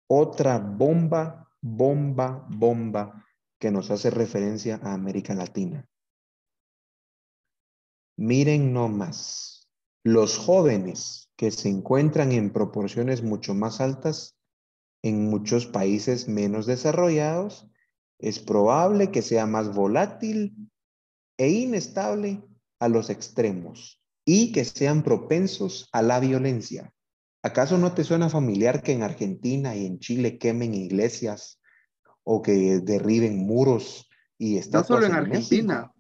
[0.08, 3.26] Otra bomba, bomba, bomba
[3.60, 5.88] que nos hace referencia a América Latina.
[8.18, 9.68] Miren nomás,
[10.04, 14.38] los jóvenes que se encuentran en proporciones mucho más altas
[15.02, 17.68] en muchos países menos desarrollados,
[18.20, 20.70] es probable que sea más volátil
[21.38, 22.42] e inestable
[22.80, 26.94] a los extremos y que sean propensos a la violencia.
[27.42, 31.60] ¿Acaso no te suena familiar que en Argentina y en Chile quemen iglesias
[32.24, 34.90] o que derriben muros y estatuas?
[34.90, 35.93] No solo en, Argentina.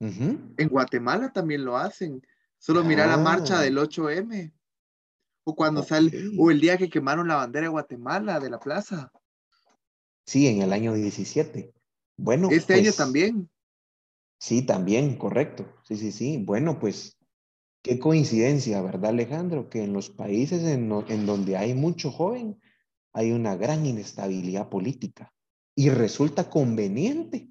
[0.00, 2.22] En Guatemala también lo hacen.
[2.58, 3.62] Solo mira la marcha ah.
[3.62, 4.52] del 8M.
[5.44, 9.12] O cuando sale, o el día que quemaron la bandera de Guatemala de la plaza.
[10.26, 11.72] Sí, en el año 17.
[12.16, 12.48] Bueno.
[12.50, 13.48] Este año pues también.
[14.38, 15.72] Sí, también, correcto.
[15.84, 16.42] Sí, sí, sí.
[16.44, 17.16] Bueno, pues
[17.86, 19.70] Qué coincidencia, ¿verdad, Alejandro?
[19.70, 22.60] Que en los países en, donde hay mucho joven,
[23.12, 25.32] hay una gran inestabilidad política.
[25.76, 27.48] Y resulta conveniente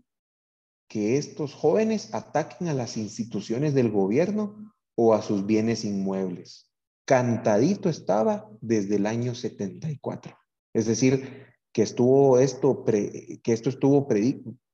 [0.87, 6.71] que estos jóvenes ataquen a las instituciones del gobierno o a sus bienes inmuebles.
[7.05, 10.37] Cantadito estaba desde el año 74.
[10.73, 14.07] Es decir, que estuvo esto, que esto estuvo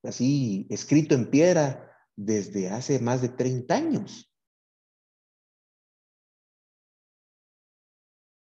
[0.04, 4.32] así escrito en piedra desde hace más de 30 años.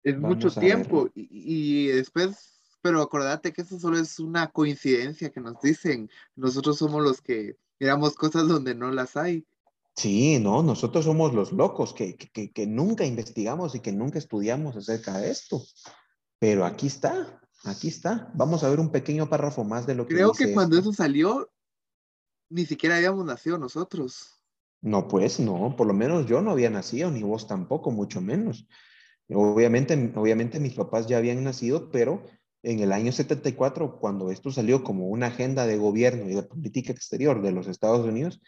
[0.03, 2.56] Es mucho tiempo y, después,
[2.87, 6.09] pero acordate que eso solo es una coincidencia que nos dicen.
[6.37, 9.45] Nosotros somos los que miramos cosas donde no las hay.
[9.93, 14.77] Sí, no, nosotros somos los locos que, que, que nunca investigamos y que nunca estudiamos
[14.77, 15.61] acerca de esto.
[16.39, 18.31] Pero aquí está, aquí está.
[18.35, 21.51] Vamos a ver un pequeño párrafo más de lo que Creo que cuando eso salió,
[22.49, 24.39] ni siquiera habíamos nacido nosotros.
[24.79, 28.65] No, pues no, por lo menos yo no había nacido, ni vos tampoco, mucho menos.
[29.27, 32.23] Obviamente, obviamente mis papás ya habían nacido, pero
[32.67, 36.91] en el año 74, cuando esto salió como una agenda de gobierno y de política
[36.91, 38.41] exterior de los Estados Unidos,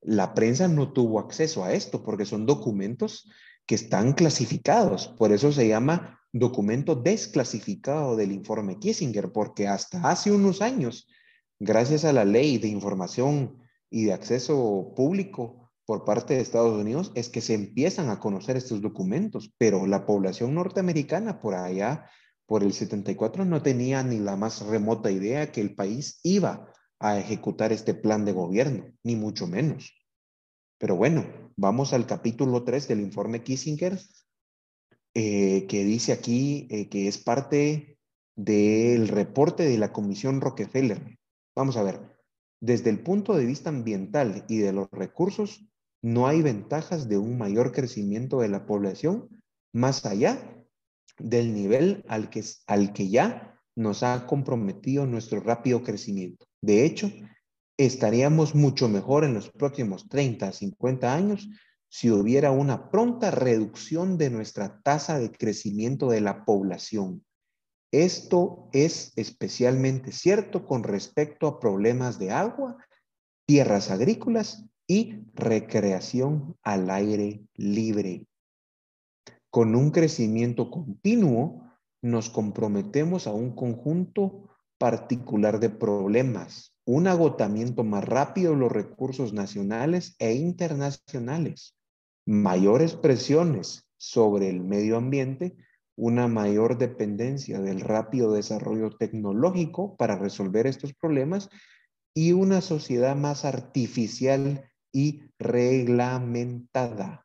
[0.00, 3.28] la prensa no tuvo acceso a esto porque son documentos
[3.66, 5.08] que están clasificados.
[5.08, 11.08] Por eso se llama documento desclasificado del informe Kissinger, porque hasta hace unos años,
[11.58, 13.58] gracias a la ley de información
[13.90, 18.56] y de acceso público por parte de Estados Unidos, es que se empiezan a conocer
[18.56, 22.08] estos documentos, pero la población norteamericana por allá,
[22.46, 27.18] por el 74, no tenía ni la más remota idea que el país iba a
[27.18, 29.92] ejecutar este plan de gobierno, ni mucho menos.
[30.78, 31.24] Pero bueno,
[31.56, 33.98] vamos al capítulo 3 del informe Kissinger,
[35.14, 37.98] eh, que dice aquí eh, que es parte
[38.36, 41.18] del reporte de la Comisión Rockefeller.
[41.54, 42.00] Vamos a ver,
[42.60, 45.66] desde el punto de vista ambiental y de los recursos,
[46.02, 50.63] no hay ventajas de un mayor crecimiento de la población más allá
[51.18, 56.46] del nivel al que, al que ya nos ha comprometido nuestro rápido crecimiento.
[56.60, 57.10] De hecho,
[57.76, 61.48] estaríamos mucho mejor en los próximos 30, 50 años
[61.88, 67.24] si hubiera una pronta reducción de nuestra tasa de crecimiento de la población.
[67.92, 72.76] Esto es especialmente cierto con respecto a problemas de agua,
[73.46, 78.26] tierras agrícolas y recreación al aire libre.
[79.54, 81.62] Con un crecimiento continuo,
[82.02, 89.32] nos comprometemos a un conjunto particular de problemas, un agotamiento más rápido de los recursos
[89.32, 91.76] nacionales e internacionales,
[92.26, 95.54] mayores presiones sobre el medio ambiente,
[95.94, 101.48] una mayor dependencia del rápido desarrollo tecnológico para resolver estos problemas
[102.12, 107.23] y una sociedad más artificial y reglamentada.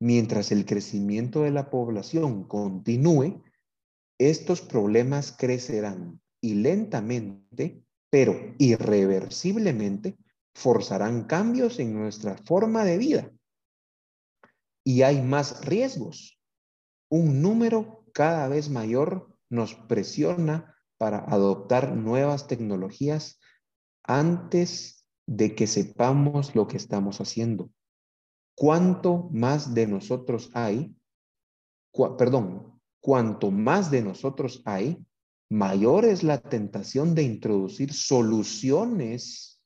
[0.00, 3.42] Mientras el crecimiento de la población continúe,
[4.18, 10.16] estos problemas crecerán y lentamente, pero irreversiblemente,
[10.54, 13.32] forzarán cambios en nuestra forma de vida.
[14.84, 16.40] Y hay más riesgos.
[17.10, 23.38] Un número cada vez mayor nos presiona para adoptar nuevas tecnologías
[24.02, 27.70] antes de que sepamos lo que estamos haciendo.
[28.56, 30.96] ¿Cuánto más de nosotros hay?
[32.18, 34.98] perdón, cuanto más de nosotros hay,
[35.50, 39.62] mayor es la tentación de introducir soluciones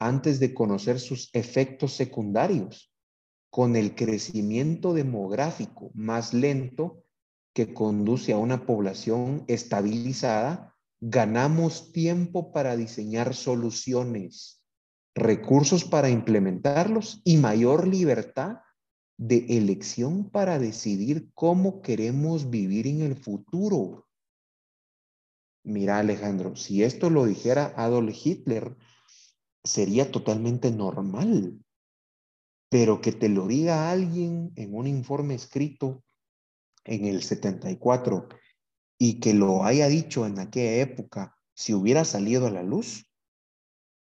[0.00, 2.92] antes de conocer sus efectos secundarios.
[3.50, 7.04] Con el crecimiento demográfico más lento
[7.54, 14.61] que conduce a una población estabilizada, ganamos tiempo para diseñar soluciones,
[15.14, 18.60] recursos para implementarlos y mayor libertad
[19.18, 24.08] de elección para decidir cómo queremos vivir en el futuro.
[25.64, 28.76] Mira, Alejandro, si esto lo dijera Adolf Hitler,
[29.62, 31.60] sería totalmente normal.
[32.68, 36.02] Pero que te lo diga alguien en un informe escrito
[36.84, 38.28] en el 74
[38.98, 43.11] y que lo haya dicho en aquella época, si hubiera salido a la luz,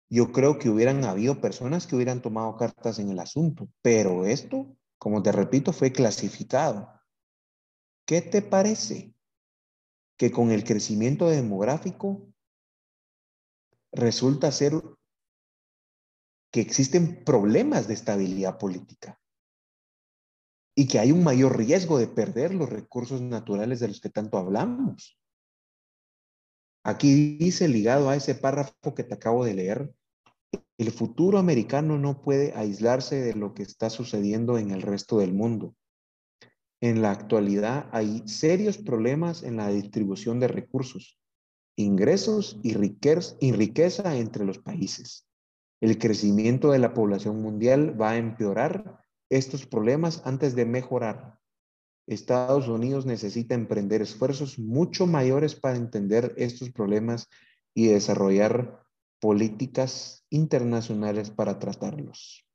[0.10, 3.70] yo creo que hubieran habido personas que hubieran tomado cartas en el asunto.
[3.82, 6.90] Pero esto, como te repito, fue clasificado.
[8.06, 9.14] ¿Qué te parece?
[10.20, 12.28] que con el crecimiento demográfico
[13.94, 14.74] resulta ser
[16.52, 19.18] que existen problemas de estabilidad política
[20.76, 24.38] y que hay un mayor riesgo de perder los recursos naturales de los que tanto
[24.38, 25.18] hablamos.
[26.84, 29.94] Aquí dice, ligado a ese párrafo que te acabo de leer,
[30.80, 35.34] el futuro americano no puede aislarse de lo que está sucediendo en el resto del
[35.34, 35.76] mundo.
[36.80, 41.20] En la actualidad hay serios problemas en la distribución de recursos,
[41.76, 45.28] ingresos y riqueza, entre los países.
[45.82, 51.40] El crecimiento de la población mundial va a empeorar estos problemas antes de mejorar.
[52.08, 57.28] Estados Unidos necesita emprender esfuerzos mucho mayores para entender estos problemas
[57.74, 58.89] y desarrollar
[59.20, 62.46] políticas internacionales para tratarlos.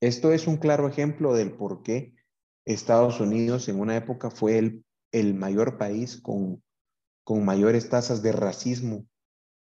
[0.00, 2.14] Esto es un claro ejemplo del por qué
[2.64, 6.62] Estados Unidos en una época fue el, el mayor país con,
[7.24, 9.06] con, mayores tasas de racismo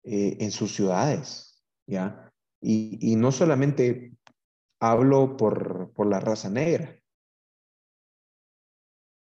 [0.03, 2.31] eh, en sus ciudades, ¿ya?
[2.61, 4.13] Y, y no solamente
[4.79, 6.99] hablo por, por la raza negra,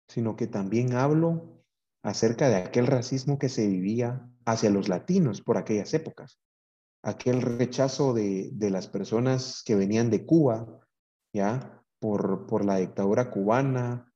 [0.09, 1.65] sino que también hablo
[2.03, 6.39] acerca de aquel racismo que se vivía hacia los latinos por aquellas épocas,
[7.03, 10.81] aquel rechazo de, de las personas que venían de Cuba,
[11.33, 11.85] ¿ya?
[12.05, 14.13] por, la dictadura cubana,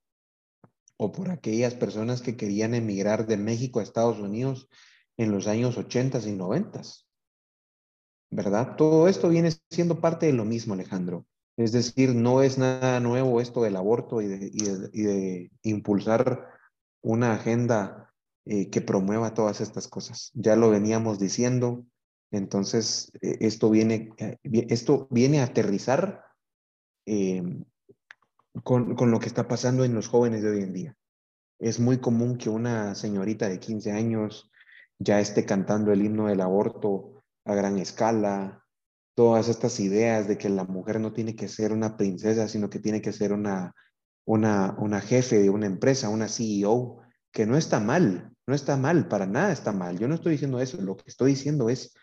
[0.98, 4.68] o por aquellas personas que querían emigrar de México a Estados Unidos
[5.16, 6.82] en los años 80 y 90.
[8.30, 8.76] ¿Verdad?
[8.76, 11.24] Todo esto viene siendo parte de lo mismo, Alejandro.
[11.56, 16.46] Es decir, no es nada nuevo esto del aborto y de, impulsar
[17.00, 18.07] una agenda
[18.50, 20.30] eh, que promueva todas estas cosas.
[20.32, 21.84] Ya lo veníamos diciendo,
[22.30, 24.38] entonces eh, esto, viene, eh,
[24.70, 26.24] esto viene a aterrizar
[28.64, 30.96] con, con lo que está pasando en los jóvenes de hoy en día.
[31.58, 34.50] Es muy común que una señorita de 15 años
[34.98, 38.64] ya esté cantando el himno del aborto a gran escala,
[39.14, 42.78] todas estas ideas de que la mujer no tiene que ser una princesa, sino que
[42.78, 43.74] tiene que ser una,
[44.24, 49.08] una, una jefe de una empresa, una CEO, que no está mal, no está mal,
[49.08, 49.98] para nada está mal.
[49.98, 51.94] Yo no estoy diciendo eso, lo que estoy diciendo es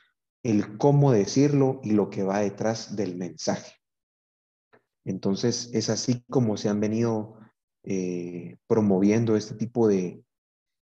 [0.43, 3.73] el cómo decirlo y lo que va detrás del mensaje.
[5.05, 7.39] Entonces, es así como se han venido
[7.83, 10.23] eh, promoviendo este tipo de,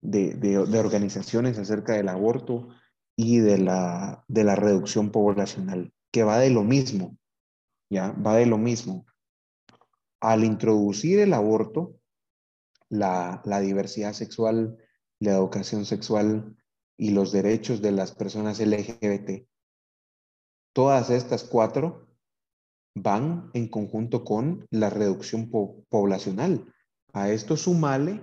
[0.01, 2.69] de, de, organizaciones acerca del aborto
[3.17, 7.17] y de la, de la reducción poblacional que va de lo mismo,
[7.91, 8.13] ¿ya?
[8.13, 9.05] Va de lo mismo.
[10.21, 11.97] Al introducir el aborto,
[12.89, 14.77] la, diversidad sexual,
[15.21, 16.57] la educación sexual
[16.97, 19.47] y los derechos de las personas LGBT,
[20.73, 22.09] todas estas cuatro
[22.95, 25.51] van en conjunto con la reducción
[25.89, 26.73] poblacional.
[27.13, 28.23] A esto sumale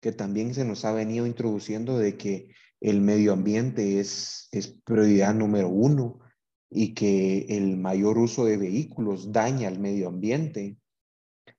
[0.00, 5.34] que también se nos ha venido introduciendo de que el medio ambiente es, es prioridad
[5.34, 6.20] número uno,
[6.76, 10.76] y que el mayor uso de vehículos daña al medio ambiente.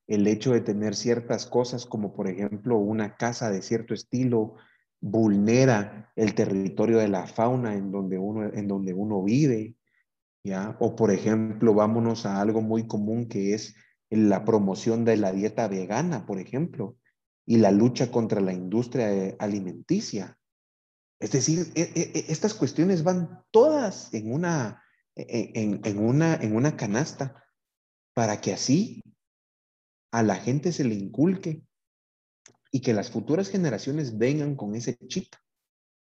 [0.07, 4.55] El hecho de tener ciertas cosas como por ejemplo una casa de cierto estilo
[5.01, 9.75] vulnera el territorio de la fauna en donde uno, en donde uno vive.
[10.43, 10.77] ¿ya?
[10.79, 13.75] O por ejemplo, vámonos a algo muy común que es
[14.09, 16.97] la promoción de la dieta vegana, por ejemplo,
[17.45, 20.37] y la lucha contra la industria alimenticia.
[21.19, 24.83] Es decir, e, e, e, estas cuestiones van todas en una,
[25.15, 27.43] en, una, en una canasta
[28.13, 29.01] para que así
[30.15, 31.61] a la gente se le inculque
[32.71, 35.27] y que las futuras generaciones vengan con ese chip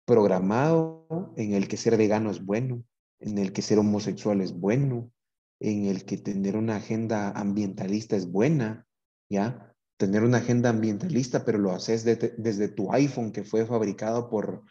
[0.05, 2.85] programado en el que ser vegano es bueno,
[3.21, 5.11] en el que ser homosexual es bueno,
[5.61, 8.87] en el que tener una agenda ambientalista es buena,
[9.31, 9.75] ¿ya?
[9.97, 14.63] Tener una agenda ambientalista, pero lo haces desde tu iPhone que fue fabricado por,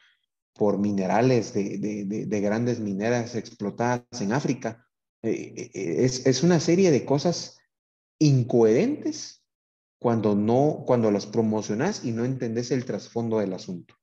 [0.54, 4.86] por minerales de, grandes mineras explotadas en África.
[5.24, 7.58] Eh, eh, eh, es, una serie de cosas
[8.22, 9.44] incoherentes
[10.00, 13.96] cuando no, cuando las promocionas y no entendés el trasfondo del asunto.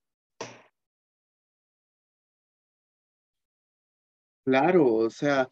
[4.44, 5.48] Claro, o sea,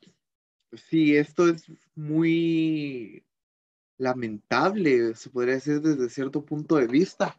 [0.73, 1.65] sí, esto es
[1.95, 3.25] muy
[3.99, 7.37] lamentable, se podría decir desde cierto punto de vista,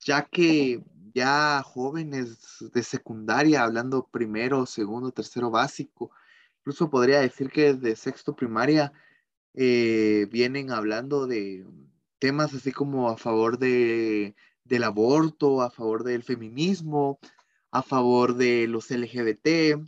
[0.00, 0.82] ya que
[1.14, 6.12] ya jóvenes de secundaria, hablando primero, segundo, tercero básico,
[6.60, 8.92] incluso podría decir que desde sexto primaria
[9.54, 11.66] eh, vienen hablando de
[12.18, 14.34] temas así como a favor de,
[14.64, 17.18] del aborto, a favor del feminismo,
[17.70, 19.80] a favor de los LGBT,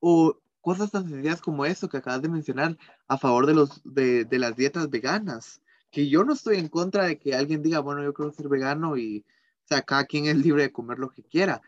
[0.00, 4.24] o cosas tan sencillas como eso que acabas de mencionar, a favor de, los, de,
[4.24, 5.60] de las dietas veganas,
[5.90, 8.96] que yo no estoy en contra de que alguien diga, bueno, yo quiero ser vegano
[8.96, 9.24] y
[9.64, 11.62] o sea, cada quien es libre de comer lo que quiera.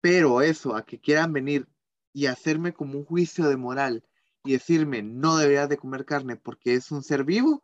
[0.00, 1.68] Pero eso, a que quieran venir
[2.12, 4.04] y hacerme como un juicio de moral
[4.44, 7.62] y decirme no deberías de comer carne porque es un ser vivo,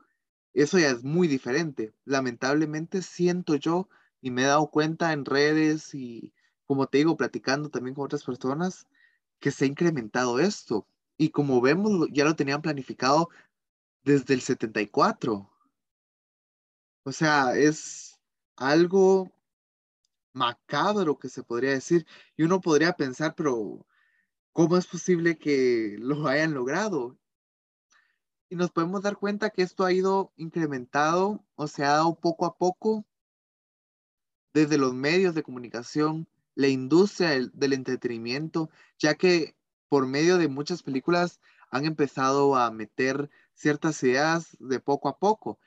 [0.55, 1.95] eso ya es muy diferente.
[2.05, 3.89] Lamentablemente siento yo
[4.21, 6.33] y me he dado cuenta en redes y
[6.67, 8.87] como te digo, platicando también con otras personas,
[9.41, 10.87] que se ha incrementado esto.
[11.17, 13.29] Y como vemos, ya lo tenían planificado
[14.05, 15.51] desde el 74.
[17.03, 18.11] O sea, es,
[18.61, 19.33] algo
[20.33, 22.07] macabro que se podría decir.
[22.37, 23.85] Y uno podría pensar, pero
[24.53, 27.19] ¿cómo es posible que lo hayan logrado?
[28.49, 32.47] Y nos podemos dar cuenta que esto ha ido incrementado o se ha dado poco
[32.47, 33.07] a poco
[34.53, 39.57] desde los medios de comunicación, la industria del, entretenimiento, ya que
[39.89, 41.41] por medio de muchas películas
[41.71, 45.61] han empezado a meter ciertas ideas de poco a poco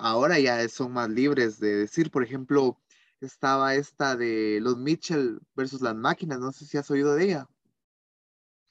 [0.00, 2.80] ahora ya son más libres de decir, por ejemplo,
[3.20, 7.48] estaba esta de los Mitchell versus las máquinas, no sé si has oído de ella.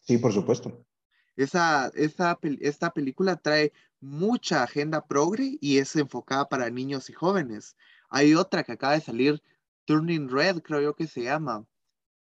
[0.10, 0.84] Sí, por supuesto.
[1.36, 7.78] Esa, esta película trae mucha agenda progre y es enfocada para niños y jóvenes.
[8.10, 9.44] Hay otra que acaba de salir,
[9.86, 11.64] Turning Red, creo yo que se llama.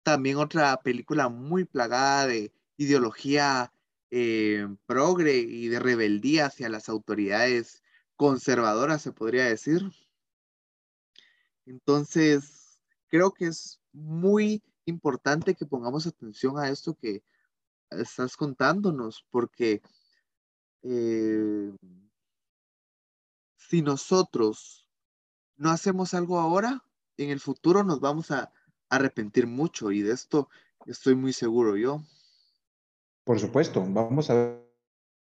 [0.03, 3.73] También otra película muy plagada de ideología
[4.11, 7.83] eh, progre y de rebeldía hacia las autoridades
[8.17, 9.91] conservadora, se podría decir.
[11.65, 12.79] Entonces,
[13.09, 17.23] creo que es muy importante que pongamos atención a esto que
[17.91, 19.83] estás contándonos, porque
[20.83, 21.73] eh,
[23.57, 24.89] si nosotros
[25.57, 26.83] no hacemos algo ahora,
[27.17, 28.53] en el futuro nos vamos a
[28.89, 30.49] arrepentir mucho y de esto
[30.87, 32.03] estoy muy seguro yo.
[33.25, 34.59] Por supuesto, vamos a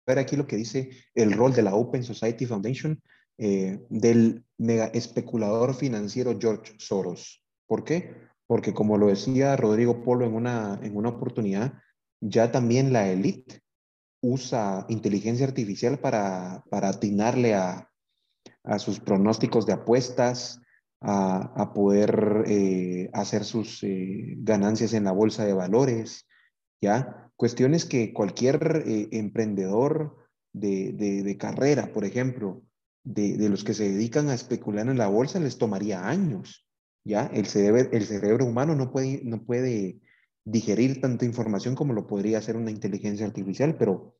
[0.06, 3.02] ver aquí lo que dice el rol de la Open Society Foundation
[3.38, 7.42] eh, del mega especulador financiero George Soros.
[7.66, 8.14] ¿Por qué?
[8.46, 11.80] Porque como lo decía Rodrigo Polo en una, en una oportunidad,
[12.26, 13.62] ya también la élite
[14.22, 17.90] usa inteligencia artificial para, para atinarle a,
[18.64, 20.60] a sus pronósticos de apuestas,
[21.06, 26.26] a, poder eh, hacer sus eh, ganancias en la bolsa de valores,
[26.80, 27.30] ¿ya?
[27.36, 30.16] Cuestiones que cualquier eh, emprendedor
[30.54, 32.62] de, carrera, por ejemplo,
[33.02, 36.66] de, los que se dedican a especular en la bolsa, les tomaría años,
[37.04, 37.26] ¿ya?
[37.34, 40.00] El cerebro, el cerebro humano no puede, no puede
[40.44, 44.16] digerir tanta información como lo podría hacer una inteligencia artificial, pero,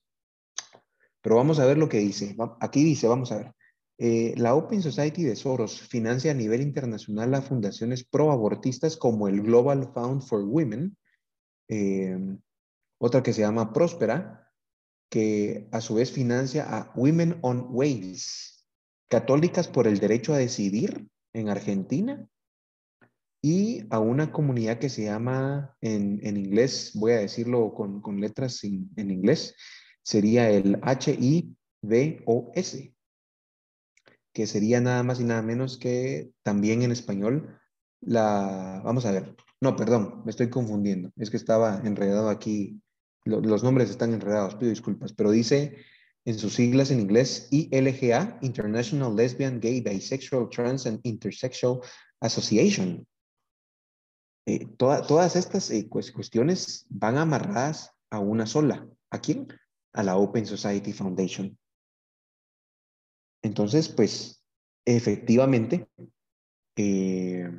[1.21, 2.37] pero vamos a ver lo que dice.
[2.61, 3.55] Aquí dice, vamos a ver.
[3.99, 9.43] Eh, la Open Society de Soros financia a nivel internacional a fundaciones pro-abortistas como el
[9.43, 10.97] Global Fund for Women,
[11.69, 12.19] eh,
[12.99, 14.51] otra que se llama Próspera,
[15.09, 18.67] que a su vez financia a Women on Waves,
[19.09, 22.29] católicas por el derecho a decidir en Argentina,
[23.45, 28.89] y a una comunidad que se llama, en, inglés, voy a decirlo con, letras en,
[28.97, 29.55] en inglés,
[30.03, 32.79] sería el HIVOS,
[34.33, 37.61] que sería nada más y nada menos que también en español
[38.01, 42.81] la, vamos a ver, no, perdón, me estoy confundiendo, es que estaba enredado aquí,
[43.27, 45.77] los nombres están enredados, pido disculpas, pero dice
[46.25, 51.81] en sus siglas en inglés ILGA, International Lesbian, Gay, Bisexual, Trans and Intersexual
[52.21, 53.07] Association.
[54.47, 58.87] Eh, todas estas eh, cuestiones van amarradas a una sola.
[59.11, 59.49] ¿A quién?
[59.93, 61.59] A la Open Society Foundation.
[63.43, 64.45] Entonces, pues,
[64.85, 65.89] efectivamente,
[66.77, 67.51] eh,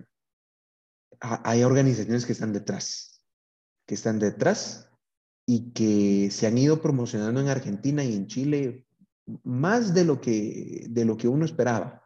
[1.19, 3.21] hay organizaciones que están detrás,
[3.87, 4.89] que están detrás
[5.47, 8.85] y que se han ido promocionando en Argentina y en Chile
[9.43, 12.03] más de lo que, de lo que uno esperaba,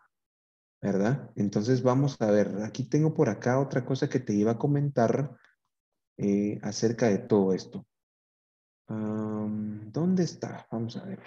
[0.81, 1.31] ¿verdad?
[1.35, 5.35] Entonces vamos a ver, aquí tengo por acá otra cosa que te iba a comentar
[6.17, 7.85] eh, acerca de todo esto.
[8.87, 10.67] ¿Dónde está?
[10.71, 11.19] Vamos a ver.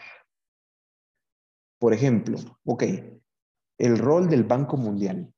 [1.78, 2.84] Por ejemplo, ok,
[3.78, 5.32] el rol del Banco Mundial.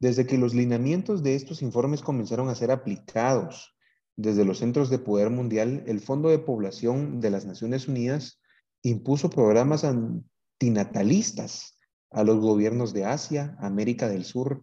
[0.00, 3.76] Desde que los lineamientos de estos informes comenzaron a ser aplicados
[4.16, 8.40] desde los centros de poder mundial, el Fondo de Población de las Naciones Unidas
[8.82, 11.79] impuso programas antinatalistas
[12.10, 14.62] a los gobiernos de Asia, América del Sur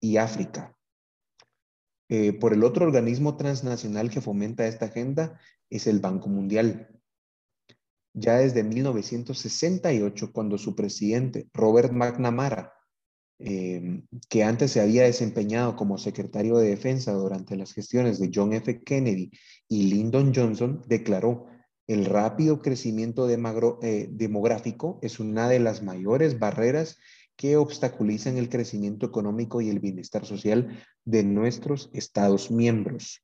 [0.00, 0.76] y África.
[2.08, 5.40] Eh, por el otro organismo transnacional que fomenta esta agenda
[5.70, 6.96] es el Banco Mundial
[8.16, 12.72] ya desde 1968, cuando su presidente, Robert McNamara,
[13.38, 18.54] eh, que antes se había desempeñado como secretario de Defensa durante las gestiones de John
[18.54, 18.82] F.
[18.82, 19.30] Kennedy
[19.68, 21.46] y Lyndon Johnson, declaró,
[21.86, 26.98] el rápido crecimiento eh, demográfico es una de las mayores barreras
[27.36, 33.22] que obstaculizan el crecimiento económico y el bienestar social de nuestros Estados miembros.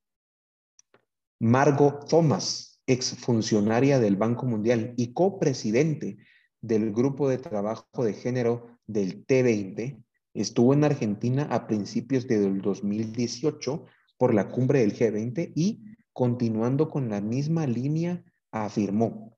[1.41, 6.19] Margot Thomas, exfuncionaria del Banco Mundial y copresidente
[6.61, 10.05] del Grupo de Trabajo de Género del T20,
[10.35, 13.87] estuvo en Argentina a principios del 2018
[14.19, 15.83] por la cumbre del G20 y,
[16.13, 19.37] continuando con la misma línea, afirmó,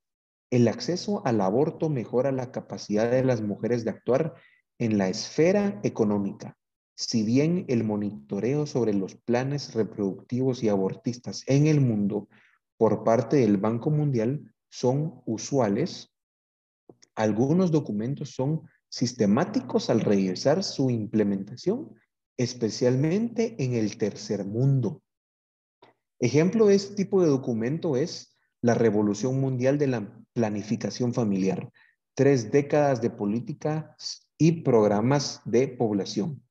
[0.50, 4.34] el acceso al aborto mejora la capacidad de las mujeres de actuar
[4.78, 6.56] en la esfera económica.
[6.96, 12.28] Si bien el monitoreo sobre los planes reproductivos y abortistas en el mundo
[12.76, 16.12] por parte del Banco Mundial son usuales.
[17.14, 21.94] Algunos documentos son sistemáticos al revisar su implementación,
[22.36, 25.02] especialmente en el tercer mundo.
[26.20, 28.33] Ejemplo de este tipo de documento es
[28.64, 31.70] la Revolución Mundial de la Planificación Familiar,
[32.14, 36.42] tres décadas de políticas y programas de población.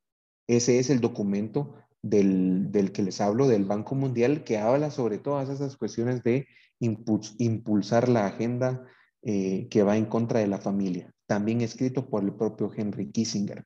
[0.47, 5.49] Ese es el documento del, que les hablo, del Banco Mundial, que habla sobre todas
[5.49, 6.45] esas cuestiones de
[6.79, 8.85] impulsar la agenda
[9.23, 13.65] eh, que va en contra de la familia, también escrito por el propio Henry Kissinger,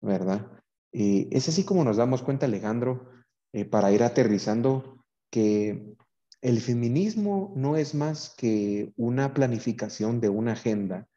[0.00, 0.50] ¿verdad?
[0.92, 3.10] Eh, es así como nos damos cuenta, Alejandro,
[3.52, 5.96] eh, para ir aterrizando, que
[6.42, 11.08] el feminismo no es más que una planificación de una agenda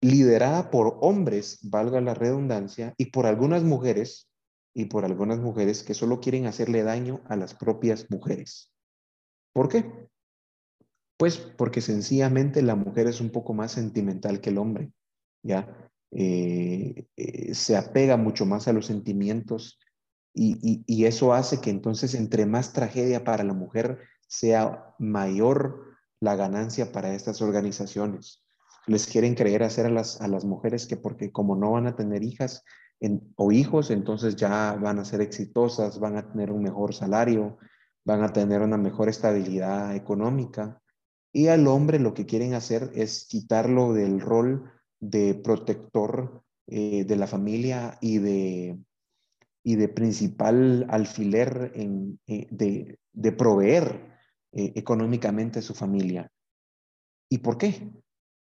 [0.00, 4.28] liderada por hombres, valga la redundancia, y por algunas mujeres
[4.74, 8.72] y por algunas mujeres que solo quieren hacerle daño a las propias mujeres.
[9.52, 10.08] ¿Por qué?
[11.18, 14.92] Pues porque sencillamente la mujer es un poco más sentimental que el hombre,
[15.42, 15.90] ¿ya?
[16.12, 19.78] Eh, eh, se apega mucho más a los sentimientos
[20.34, 23.98] y, y, eso hace que entonces entre más tragedia para la mujer
[24.30, 28.44] sea mayor la ganancia para estas organizaciones.
[28.86, 31.96] Les quieren creer hacer a las, a las mujeres que porque como no van a
[31.96, 32.64] tener hijas
[33.36, 37.58] o hijos, entonces ya van a ser exitosas, van a tener un mejor salario,
[38.04, 40.80] van a tener una mejor estabilidad económica.
[41.32, 44.70] Y al hombre lo que quieren hacer es quitarlo del rol
[45.00, 48.78] de protector eh, de la familia y de,
[49.64, 54.10] y de principal alfiler en, eh, de, de, proveer
[54.52, 56.30] eh, económicamente a su familia.
[57.30, 57.92] ¿Y por qué?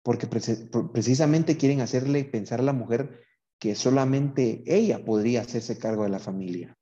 [0.04, 3.22] Porque precisamente quieren hacerle pensar a la mujer
[3.60, 6.78] que solamente ella podría hacerse cargo de la familia.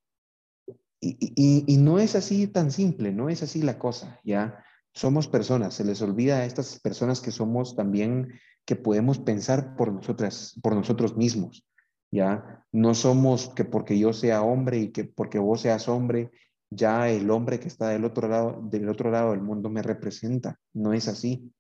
[1.01, 4.63] Y, y, y, no es así tan simple, no es así la cosa, ¿ya?
[4.93, 9.91] Somos personas, se les olvida a estas personas que somos también, que podemos pensar por
[9.91, 11.67] nosotras, por nosotros mismos,
[12.11, 12.65] ¿ya?
[12.71, 16.31] No somos que porque yo sea hombre y que porque vos seas hombre,
[16.69, 20.59] ya el hombre que está del otro lado, del otro lado del mundo me representa,
[20.73, 21.51] no es así.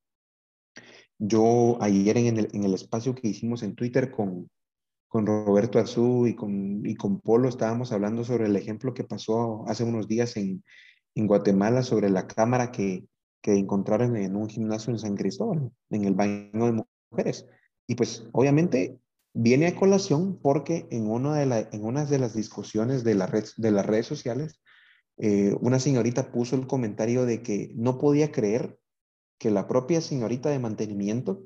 [1.17, 4.49] Yo ayer en el, en el espacio que hicimos en Twitter con,
[5.07, 9.63] con Roberto Azú y con, y con Polo estábamos hablando sobre el ejemplo que pasó
[9.67, 10.63] hace unos días en,
[11.15, 13.05] en Guatemala sobre la cámara que,
[13.41, 17.45] que encontraron en un gimnasio en San Cristóbal, en el baño de mujeres.
[17.87, 18.99] Y pues obviamente
[19.33, 23.27] viene a colación porque en, una de la, en una de las discusiones de, la
[23.27, 24.59] red, de las redes sociales,
[25.17, 28.77] eh, una señorita puso el comentario de que no podía creer
[29.37, 31.43] que la propia señorita de mantenimiento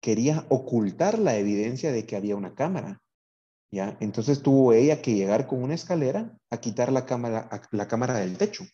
[0.00, 3.02] quería ocultar la evidencia de que había una cámara.
[3.70, 3.96] ¿ya?
[4.00, 8.38] Entonces tuvo ella que llegar con una escalera a quitar la cámara, la cámara del
[8.38, 8.64] techo.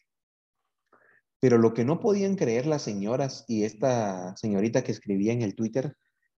[1.41, 5.55] Pero lo que no podían creer las señoras y esta señorita que escribía en el
[5.55, 5.97] Twitter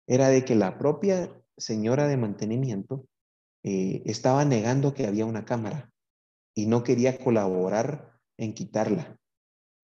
[0.08, 3.08] era de que la propia señora de mantenimiento
[3.64, 5.91] eh, estaba negando que había una cámara
[6.54, 9.18] y no quería colaborar en quitarla.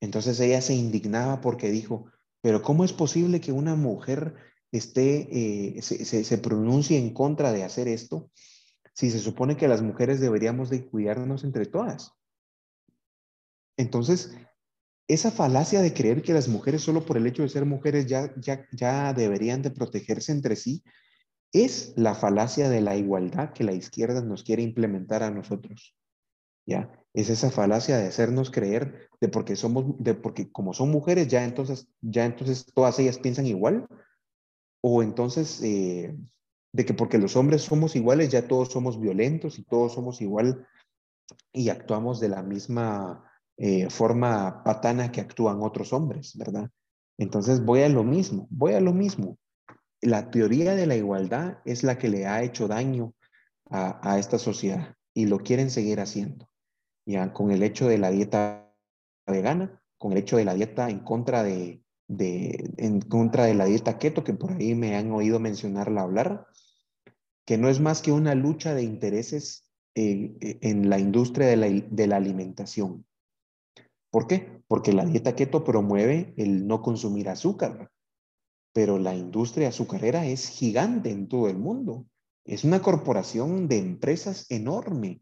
[0.01, 2.11] Entonces ella se indignaba porque dijo,
[2.41, 4.35] pero ¿cómo es posible que una mujer
[4.71, 8.31] esté, eh, se, se, pronuncie en contra de hacer esto,
[8.93, 12.13] si se supone que las mujeres deberíamos de cuidarnos entre todas.
[13.77, 14.35] Entonces,
[15.07, 18.33] esa falacia de creer que las mujeres solo por el hecho de ser mujeres ya,
[18.37, 20.83] ya, ya deberían de protegerse entre sí,
[21.53, 25.95] es la falacia de la igualdad que la izquierda nos quiere implementar a nosotros.
[27.13, 31.43] Es esa falacia de hacernos creer de porque somos, de porque como son mujeres, ya
[31.43, 33.87] entonces, ya entonces todas ellas piensan igual,
[34.81, 36.15] o entonces eh,
[36.73, 40.67] de que porque los hombres somos iguales, ya todos somos violentos y todos somos igual
[41.51, 43.23] y actuamos de la misma
[43.57, 46.69] eh, forma patana que actúan otros hombres, ¿verdad?
[47.17, 49.39] Entonces voy a lo mismo, voy a lo mismo.
[50.01, 53.15] La teoría de la igualdad es la que le ha hecho daño
[53.71, 56.46] a, a esta sociedad y lo quieren seguir haciendo.
[57.07, 58.75] Ya con el hecho de la dieta
[59.25, 63.63] vegana, con el hecho de la dieta en contra de, de, en contra de la
[63.63, 66.47] dieta keto, que por ahí me han oído mencionarla hablar,
[67.45, 71.55] que no es más que una lucha de intereses eh, eh, en la industria de
[71.55, 73.05] la, de la alimentación.
[74.11, 74.61] ¿Por qué?
[74.67, 77.89] Porque la dieta keto promueve el no consumir azúcar,
[78.73, 82.05] pero la industria azucarera es gigante en todo el mundo.
[82.45, 85.21] Es una corporación de empresas enorme.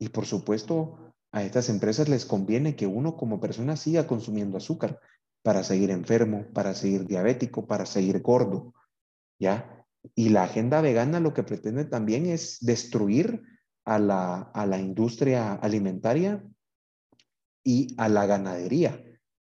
[0.00, 5.00] Y por supuesto, a estas empresas les conviene que uno como persona siga consumiendo azúcar,
[5.42, 8.74] para seguir enfermo, para seguir diabético, para seguir gordo,
[9.38, 9.86] ¿ya?
[10.14, 13.42] Y la agenda vegana lo que pretende también es destruir
[13.84, 16.44] a la, a la industria alimentaria
[17.64, 19.02] y a la ganadería,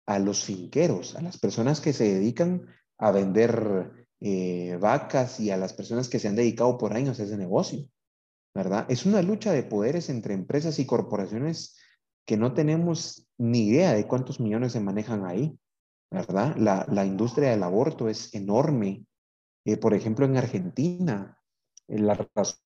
[0.07, 2.67] a los finqueros, a las personas que se dedican
[2.99, 7.25] a vender eh, vacas y a las personas que se han dedicado por años a
[7.25, 7.89] ese negocio,
[8.89, 11.77] Es una lucha de poderes entre empresas y corporaciones
[12.27, 15.59] que no tenemos ni idea de cuántos millones se manejan ahí.
[16.11, 16.57] ¿verdad?
[16.57, 19.05] La, la industria del aborto es enorme.
[19.65, 21.39] Eh, por ejemplo, en Argentina,
[21.87, 22.59] eh, la razón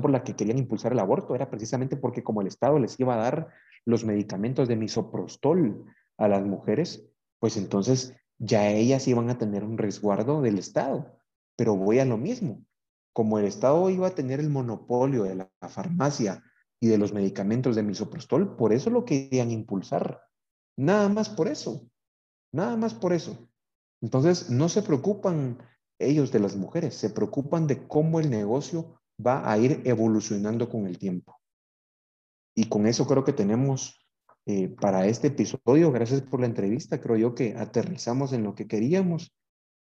[0.00, 3.14] por la que querían impulsar el aborto era precisamente porque como el Estado les iba
[3.14, 3.48] a dar
[3.84, 5.84] los medicamentos de misoprostol
[6.16, 7.08] a las mujeres,
[7.40, 11.18] pues entonces ya ellas iban a tener un resguardo del Estado.
[11.56, 12.64] Pero voy a lo mismo.
[13.12, 16.42] Como el Estado iba a tener el monopolio de la farmacia
[16.80, 20.22] y de los medicamentos de misoprostol, por eso lo querían impulsar.
[20.76, 21.88] Nada más por eso.
[22.52, 23.48] Nada más por eso.
[24.00, 25.58] Entonces, no se preocupan
[25.98, 30.86] ellos de las mujeres, se preocupan de cómo el negocio va a ir evolucionando con
[30.86, 31.38] el tiempo.
[32.56, 34.00] Y con eso creo que tenemos
[34.46, 35.92] eh, para este episodio.
[35.92, 37.00] Gracias por la entrevista.
[37.00, 39.32] Creo yo que aterrizamos en lo que queríamos.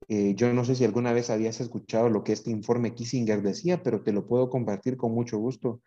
[0.08, 3.84] Eh, yo no sé si alguna vez habías escuchado lo que este informe Kissinger decía,
[3.84, 5.82] pero te lo puedo compartir con mucho gusto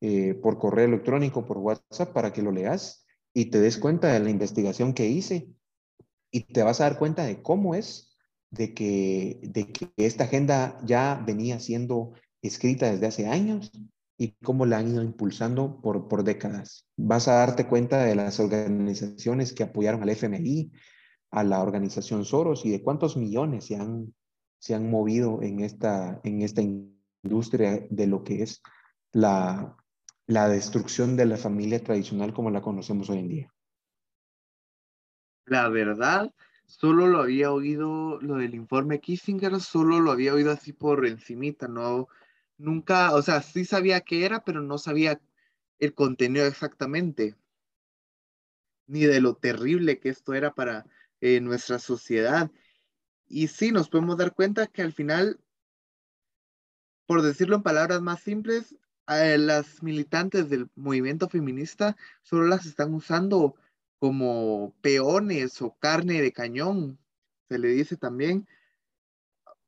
[0.00, 4.20] eh, por correo electrónico, por WhatsApp, para que lo leas y te des cuenta de
[4.20, 5.48] la investigación que hice
[6.30, 8.16] y te vas a dar cuenta de cómo es
[8.50, 12.12] de que, de que esta agenda ya venía siendo
[12.42, 13.70] escrita desde hace años
[14.18, 16.86] y cómo la han ido impulsando por, por décadas.
[16.96, 20.70] Vas a darte cuenta de las organizaciones que apoyaron al FMI,
[21.32, 24.14] a la organización Soros y de cuántos millones se han,
[24.58, 28.62] se han movido en esta, en esta industria de lo que es
[29.12, 29.76] la,
[30.26, 33.54] la destrucción de la familia tradicional como la conocemos hoy en día.
[35.46, 36.32] La verdad,
[36.66, 41.66] solo lo había oído, lo del informe Kissinger, solo lo había oído así por encimita,
[41.66, 42.08] no,
[42.58, 45.18] nunca, o sea, sí sabía qué era, pero no sabía
[45.78, 47.36] el contenido exactamente,
[48.86, 50.84] ni de lo terrible que esto era para
[51.22, 52.50] en nuestra sociedad.
[53.28, 55.40] Y sí, nos podemos dar cuenta que al final,
[57.06, 63.54] por decirlo en palabras más simples, las militantes del movimiento feminista solo las están usando
[63.98, 66.98] como peones o carne de cañón,
[67.48, 68.48] se le dice también,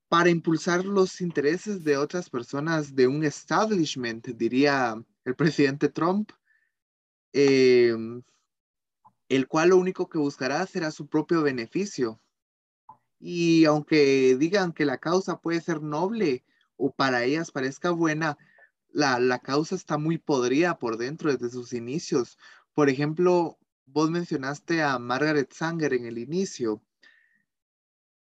[0.09, 6.31] para impulsar los intereses de otras personas de un establishment, diría el presidente Trump.
[7.33, 7.95] Eh,
[9.35, 12.20] el cual lo único que buscará será su propio beneficio.
[13.18, 16.45] Y aunque digan que la causa puede ser noble
[16.76, 18.39] o para ellas parezca buena,
[18.91, 22.39] la, la causa está muy podrida por dentro desde sus inicios.
[22.74, 26.82] Por ejemplo, vos mencionaste a Margaret Sanger en el inicio.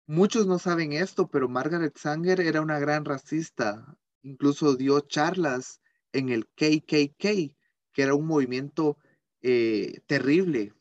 [0.08, 3.98] Muchos no saben esto, pero Margaret Sanger era una gran racista.
[4.24, 7.56] Incluso dio charlas en el KKK,
[7.92, 8.98] que era un movimiento
[9.42, 10.74] eh, terrible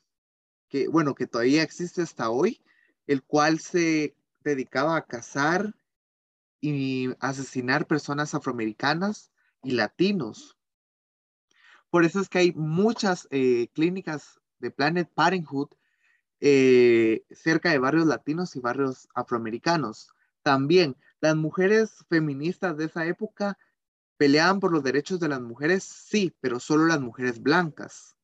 [0.73, 2.63] que, bueno, que todavía existe hasta hoy,
[3.07, 5.75] el cual se dedicaba a cazar
[6.63, 9.31] y asesinar personas afroamericanas
[9.63, 10.57] y latinos.
[11.91, 15.69] Por eso es que hay muchas eh, clínicas de Planet Parenthood
[16.41, 20.09] eh, cerca de barrios latinos y barrios afroamericanos.
[20.43, 23.59] También las mujeres feministas de esa época
[24.17, 28.17] peleaban por los derechos de las mujeres, sí, pero solo las mujeres blancas.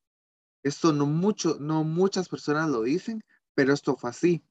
[0.63, 3.23] Esto no, mucho, no muchas personas lo dicen,
[3.55, 4.43] pero esto fue así.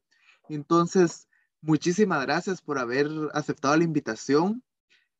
[0.49, 1.29] Entonces,
[1.61, 4.63] muchísimas gracias por haber aceptado la invitación.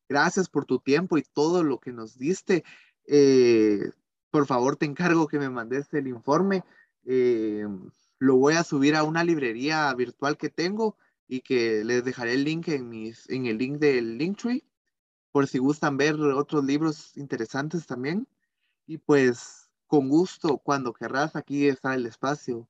[0.07, 2.63] Gracias por tu tiempo y todo lo que nos diste.
[3.05, 3.91] Eh,
[4.31, 6.63] por favor, te encargo que me mandes el informe.
[7.05, 7.67] Eh,
[8.17, 12.43] lo voy a subir a una librería virtual que tengo y que les dejaré el
[12.43, 14.63] link en, mis, en el link del Linktree
[15.31, 18.27] por si gustan ver otros libros interesantes también.
[18.87, 19.58] Y pues
[19.89, 22.69] con gusto, cuando querrás, aquí está el espacio.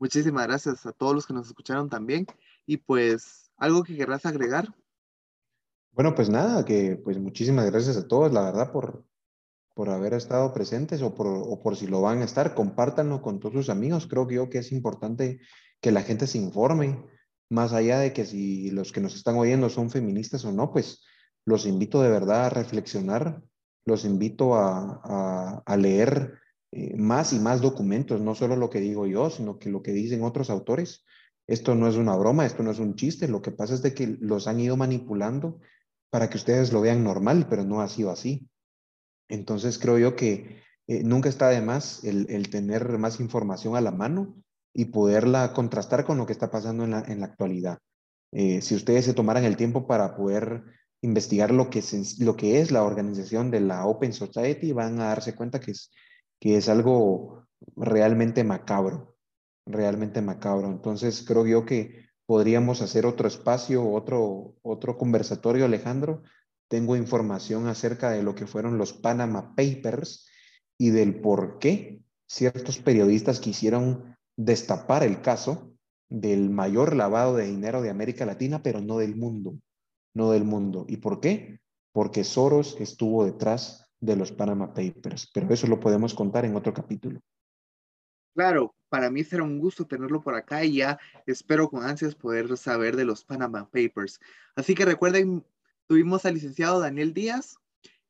[0.00, 2.26] Muchísimas gracias a todos los que nos escucharon también.
[2.66, 4.74] Y pues, ¿algo que querrás agregar?
[5.92, 9.04] Bueno, pues nada, que pues muchísimas gracias a todos, la verdad, por,
[9.74, 12.52] por haber estado presentes o por, o por si lo van a estar.
[12.54, 14.08] Compártanlo con todos sus amigos.
[14.08, 15.38] Creo que yo que es importante
[15.80, 17.06] que la gente se informe,
[17.48, 21.04] más allá de que si los que nos están oyendo son feministas o no, pues
[21.44, 23.40] los invito de verdad a reflexionar,
[23.84, 26.40] los invito a, a, a leer
[26.78, 29.92] eh, más y más documentos, no solo lo que digo yo, sino que lo que
[29.92, 31.06] dicen otros autores.
[31.46, 33.94] Esto no es una broma, esto no es un chiste, lo que pasa es de
[33.94, 35.58] que los han ido manipulando
[36.10, 38.50] para que ustedes lo vean normal, pero no ha sido así.
[39.28, 43.90] Entonces creo yo que eh, nunca está de más el, tener más información a la
[43.90, 44.36] mano
[44.74, 47.78] y poderla contrastar con lo que está pasando en la, en la actualidad.
[48.32, 50.62] Eh, si ustedes se tomaran el tiempo para poder
[51.00, 51.82] investigar lo que,
[52.18, 55.90] lo que es la organización de la Open Society, van a darse cuenta que es
[56.40, 59.16] que es algo realmente macabro,
[59.66, 60.68] realmente macabro.
[60.68, 66.22] Entonces creo yo que podríamos hacer otro espacio, otro, otro conversatorio, Alejandro.
[66.68, 70.28] Tengo información acerca de lo que fueron los Panama Papers
[70.78, 75.72] y del por qué ciertos periodistas quisieron destapar el caso
[76.08, 79.56] del mayor lavado de dinero de América Latina, pero no del mundo,
[80.14, 80.84] no del mundo.
[80.88, 81.60] ¿Y por qué?
[81.92, 86.72] Porque Soros estuvo detrás de los Panama Papers, pero eso lo podemos contar en otro
[86.72, 87.20] capítulo.
[88.34, 92.54] Claro, para mí será un gusto tenerlo por acá y ya espero con ansias poder
[92.58, 94.20] saber de los Panama Papers.
[94.54, 95.44] Así que recuerden,
[95.86, 97.56] tuvimos al licenciado Daniel Díaz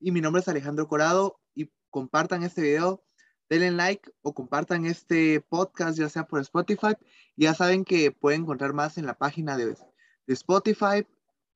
[0.00, 3.04] y mi nombre es Alejandro Corado y compartan este video,
[3.48, 6.94] denle like o compartan este podcast ya sea por Spotify.
[7.36, 11.06] Ya saben que pueden encontrar más en la página de, de Spotify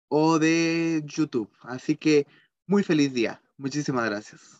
[0.09, 1.51] o de YouTube.
[1.63, 2.27] Así que
[2.67, 3.43] muy feliz día.
[3.61, 4.60] Muchísimas gracias.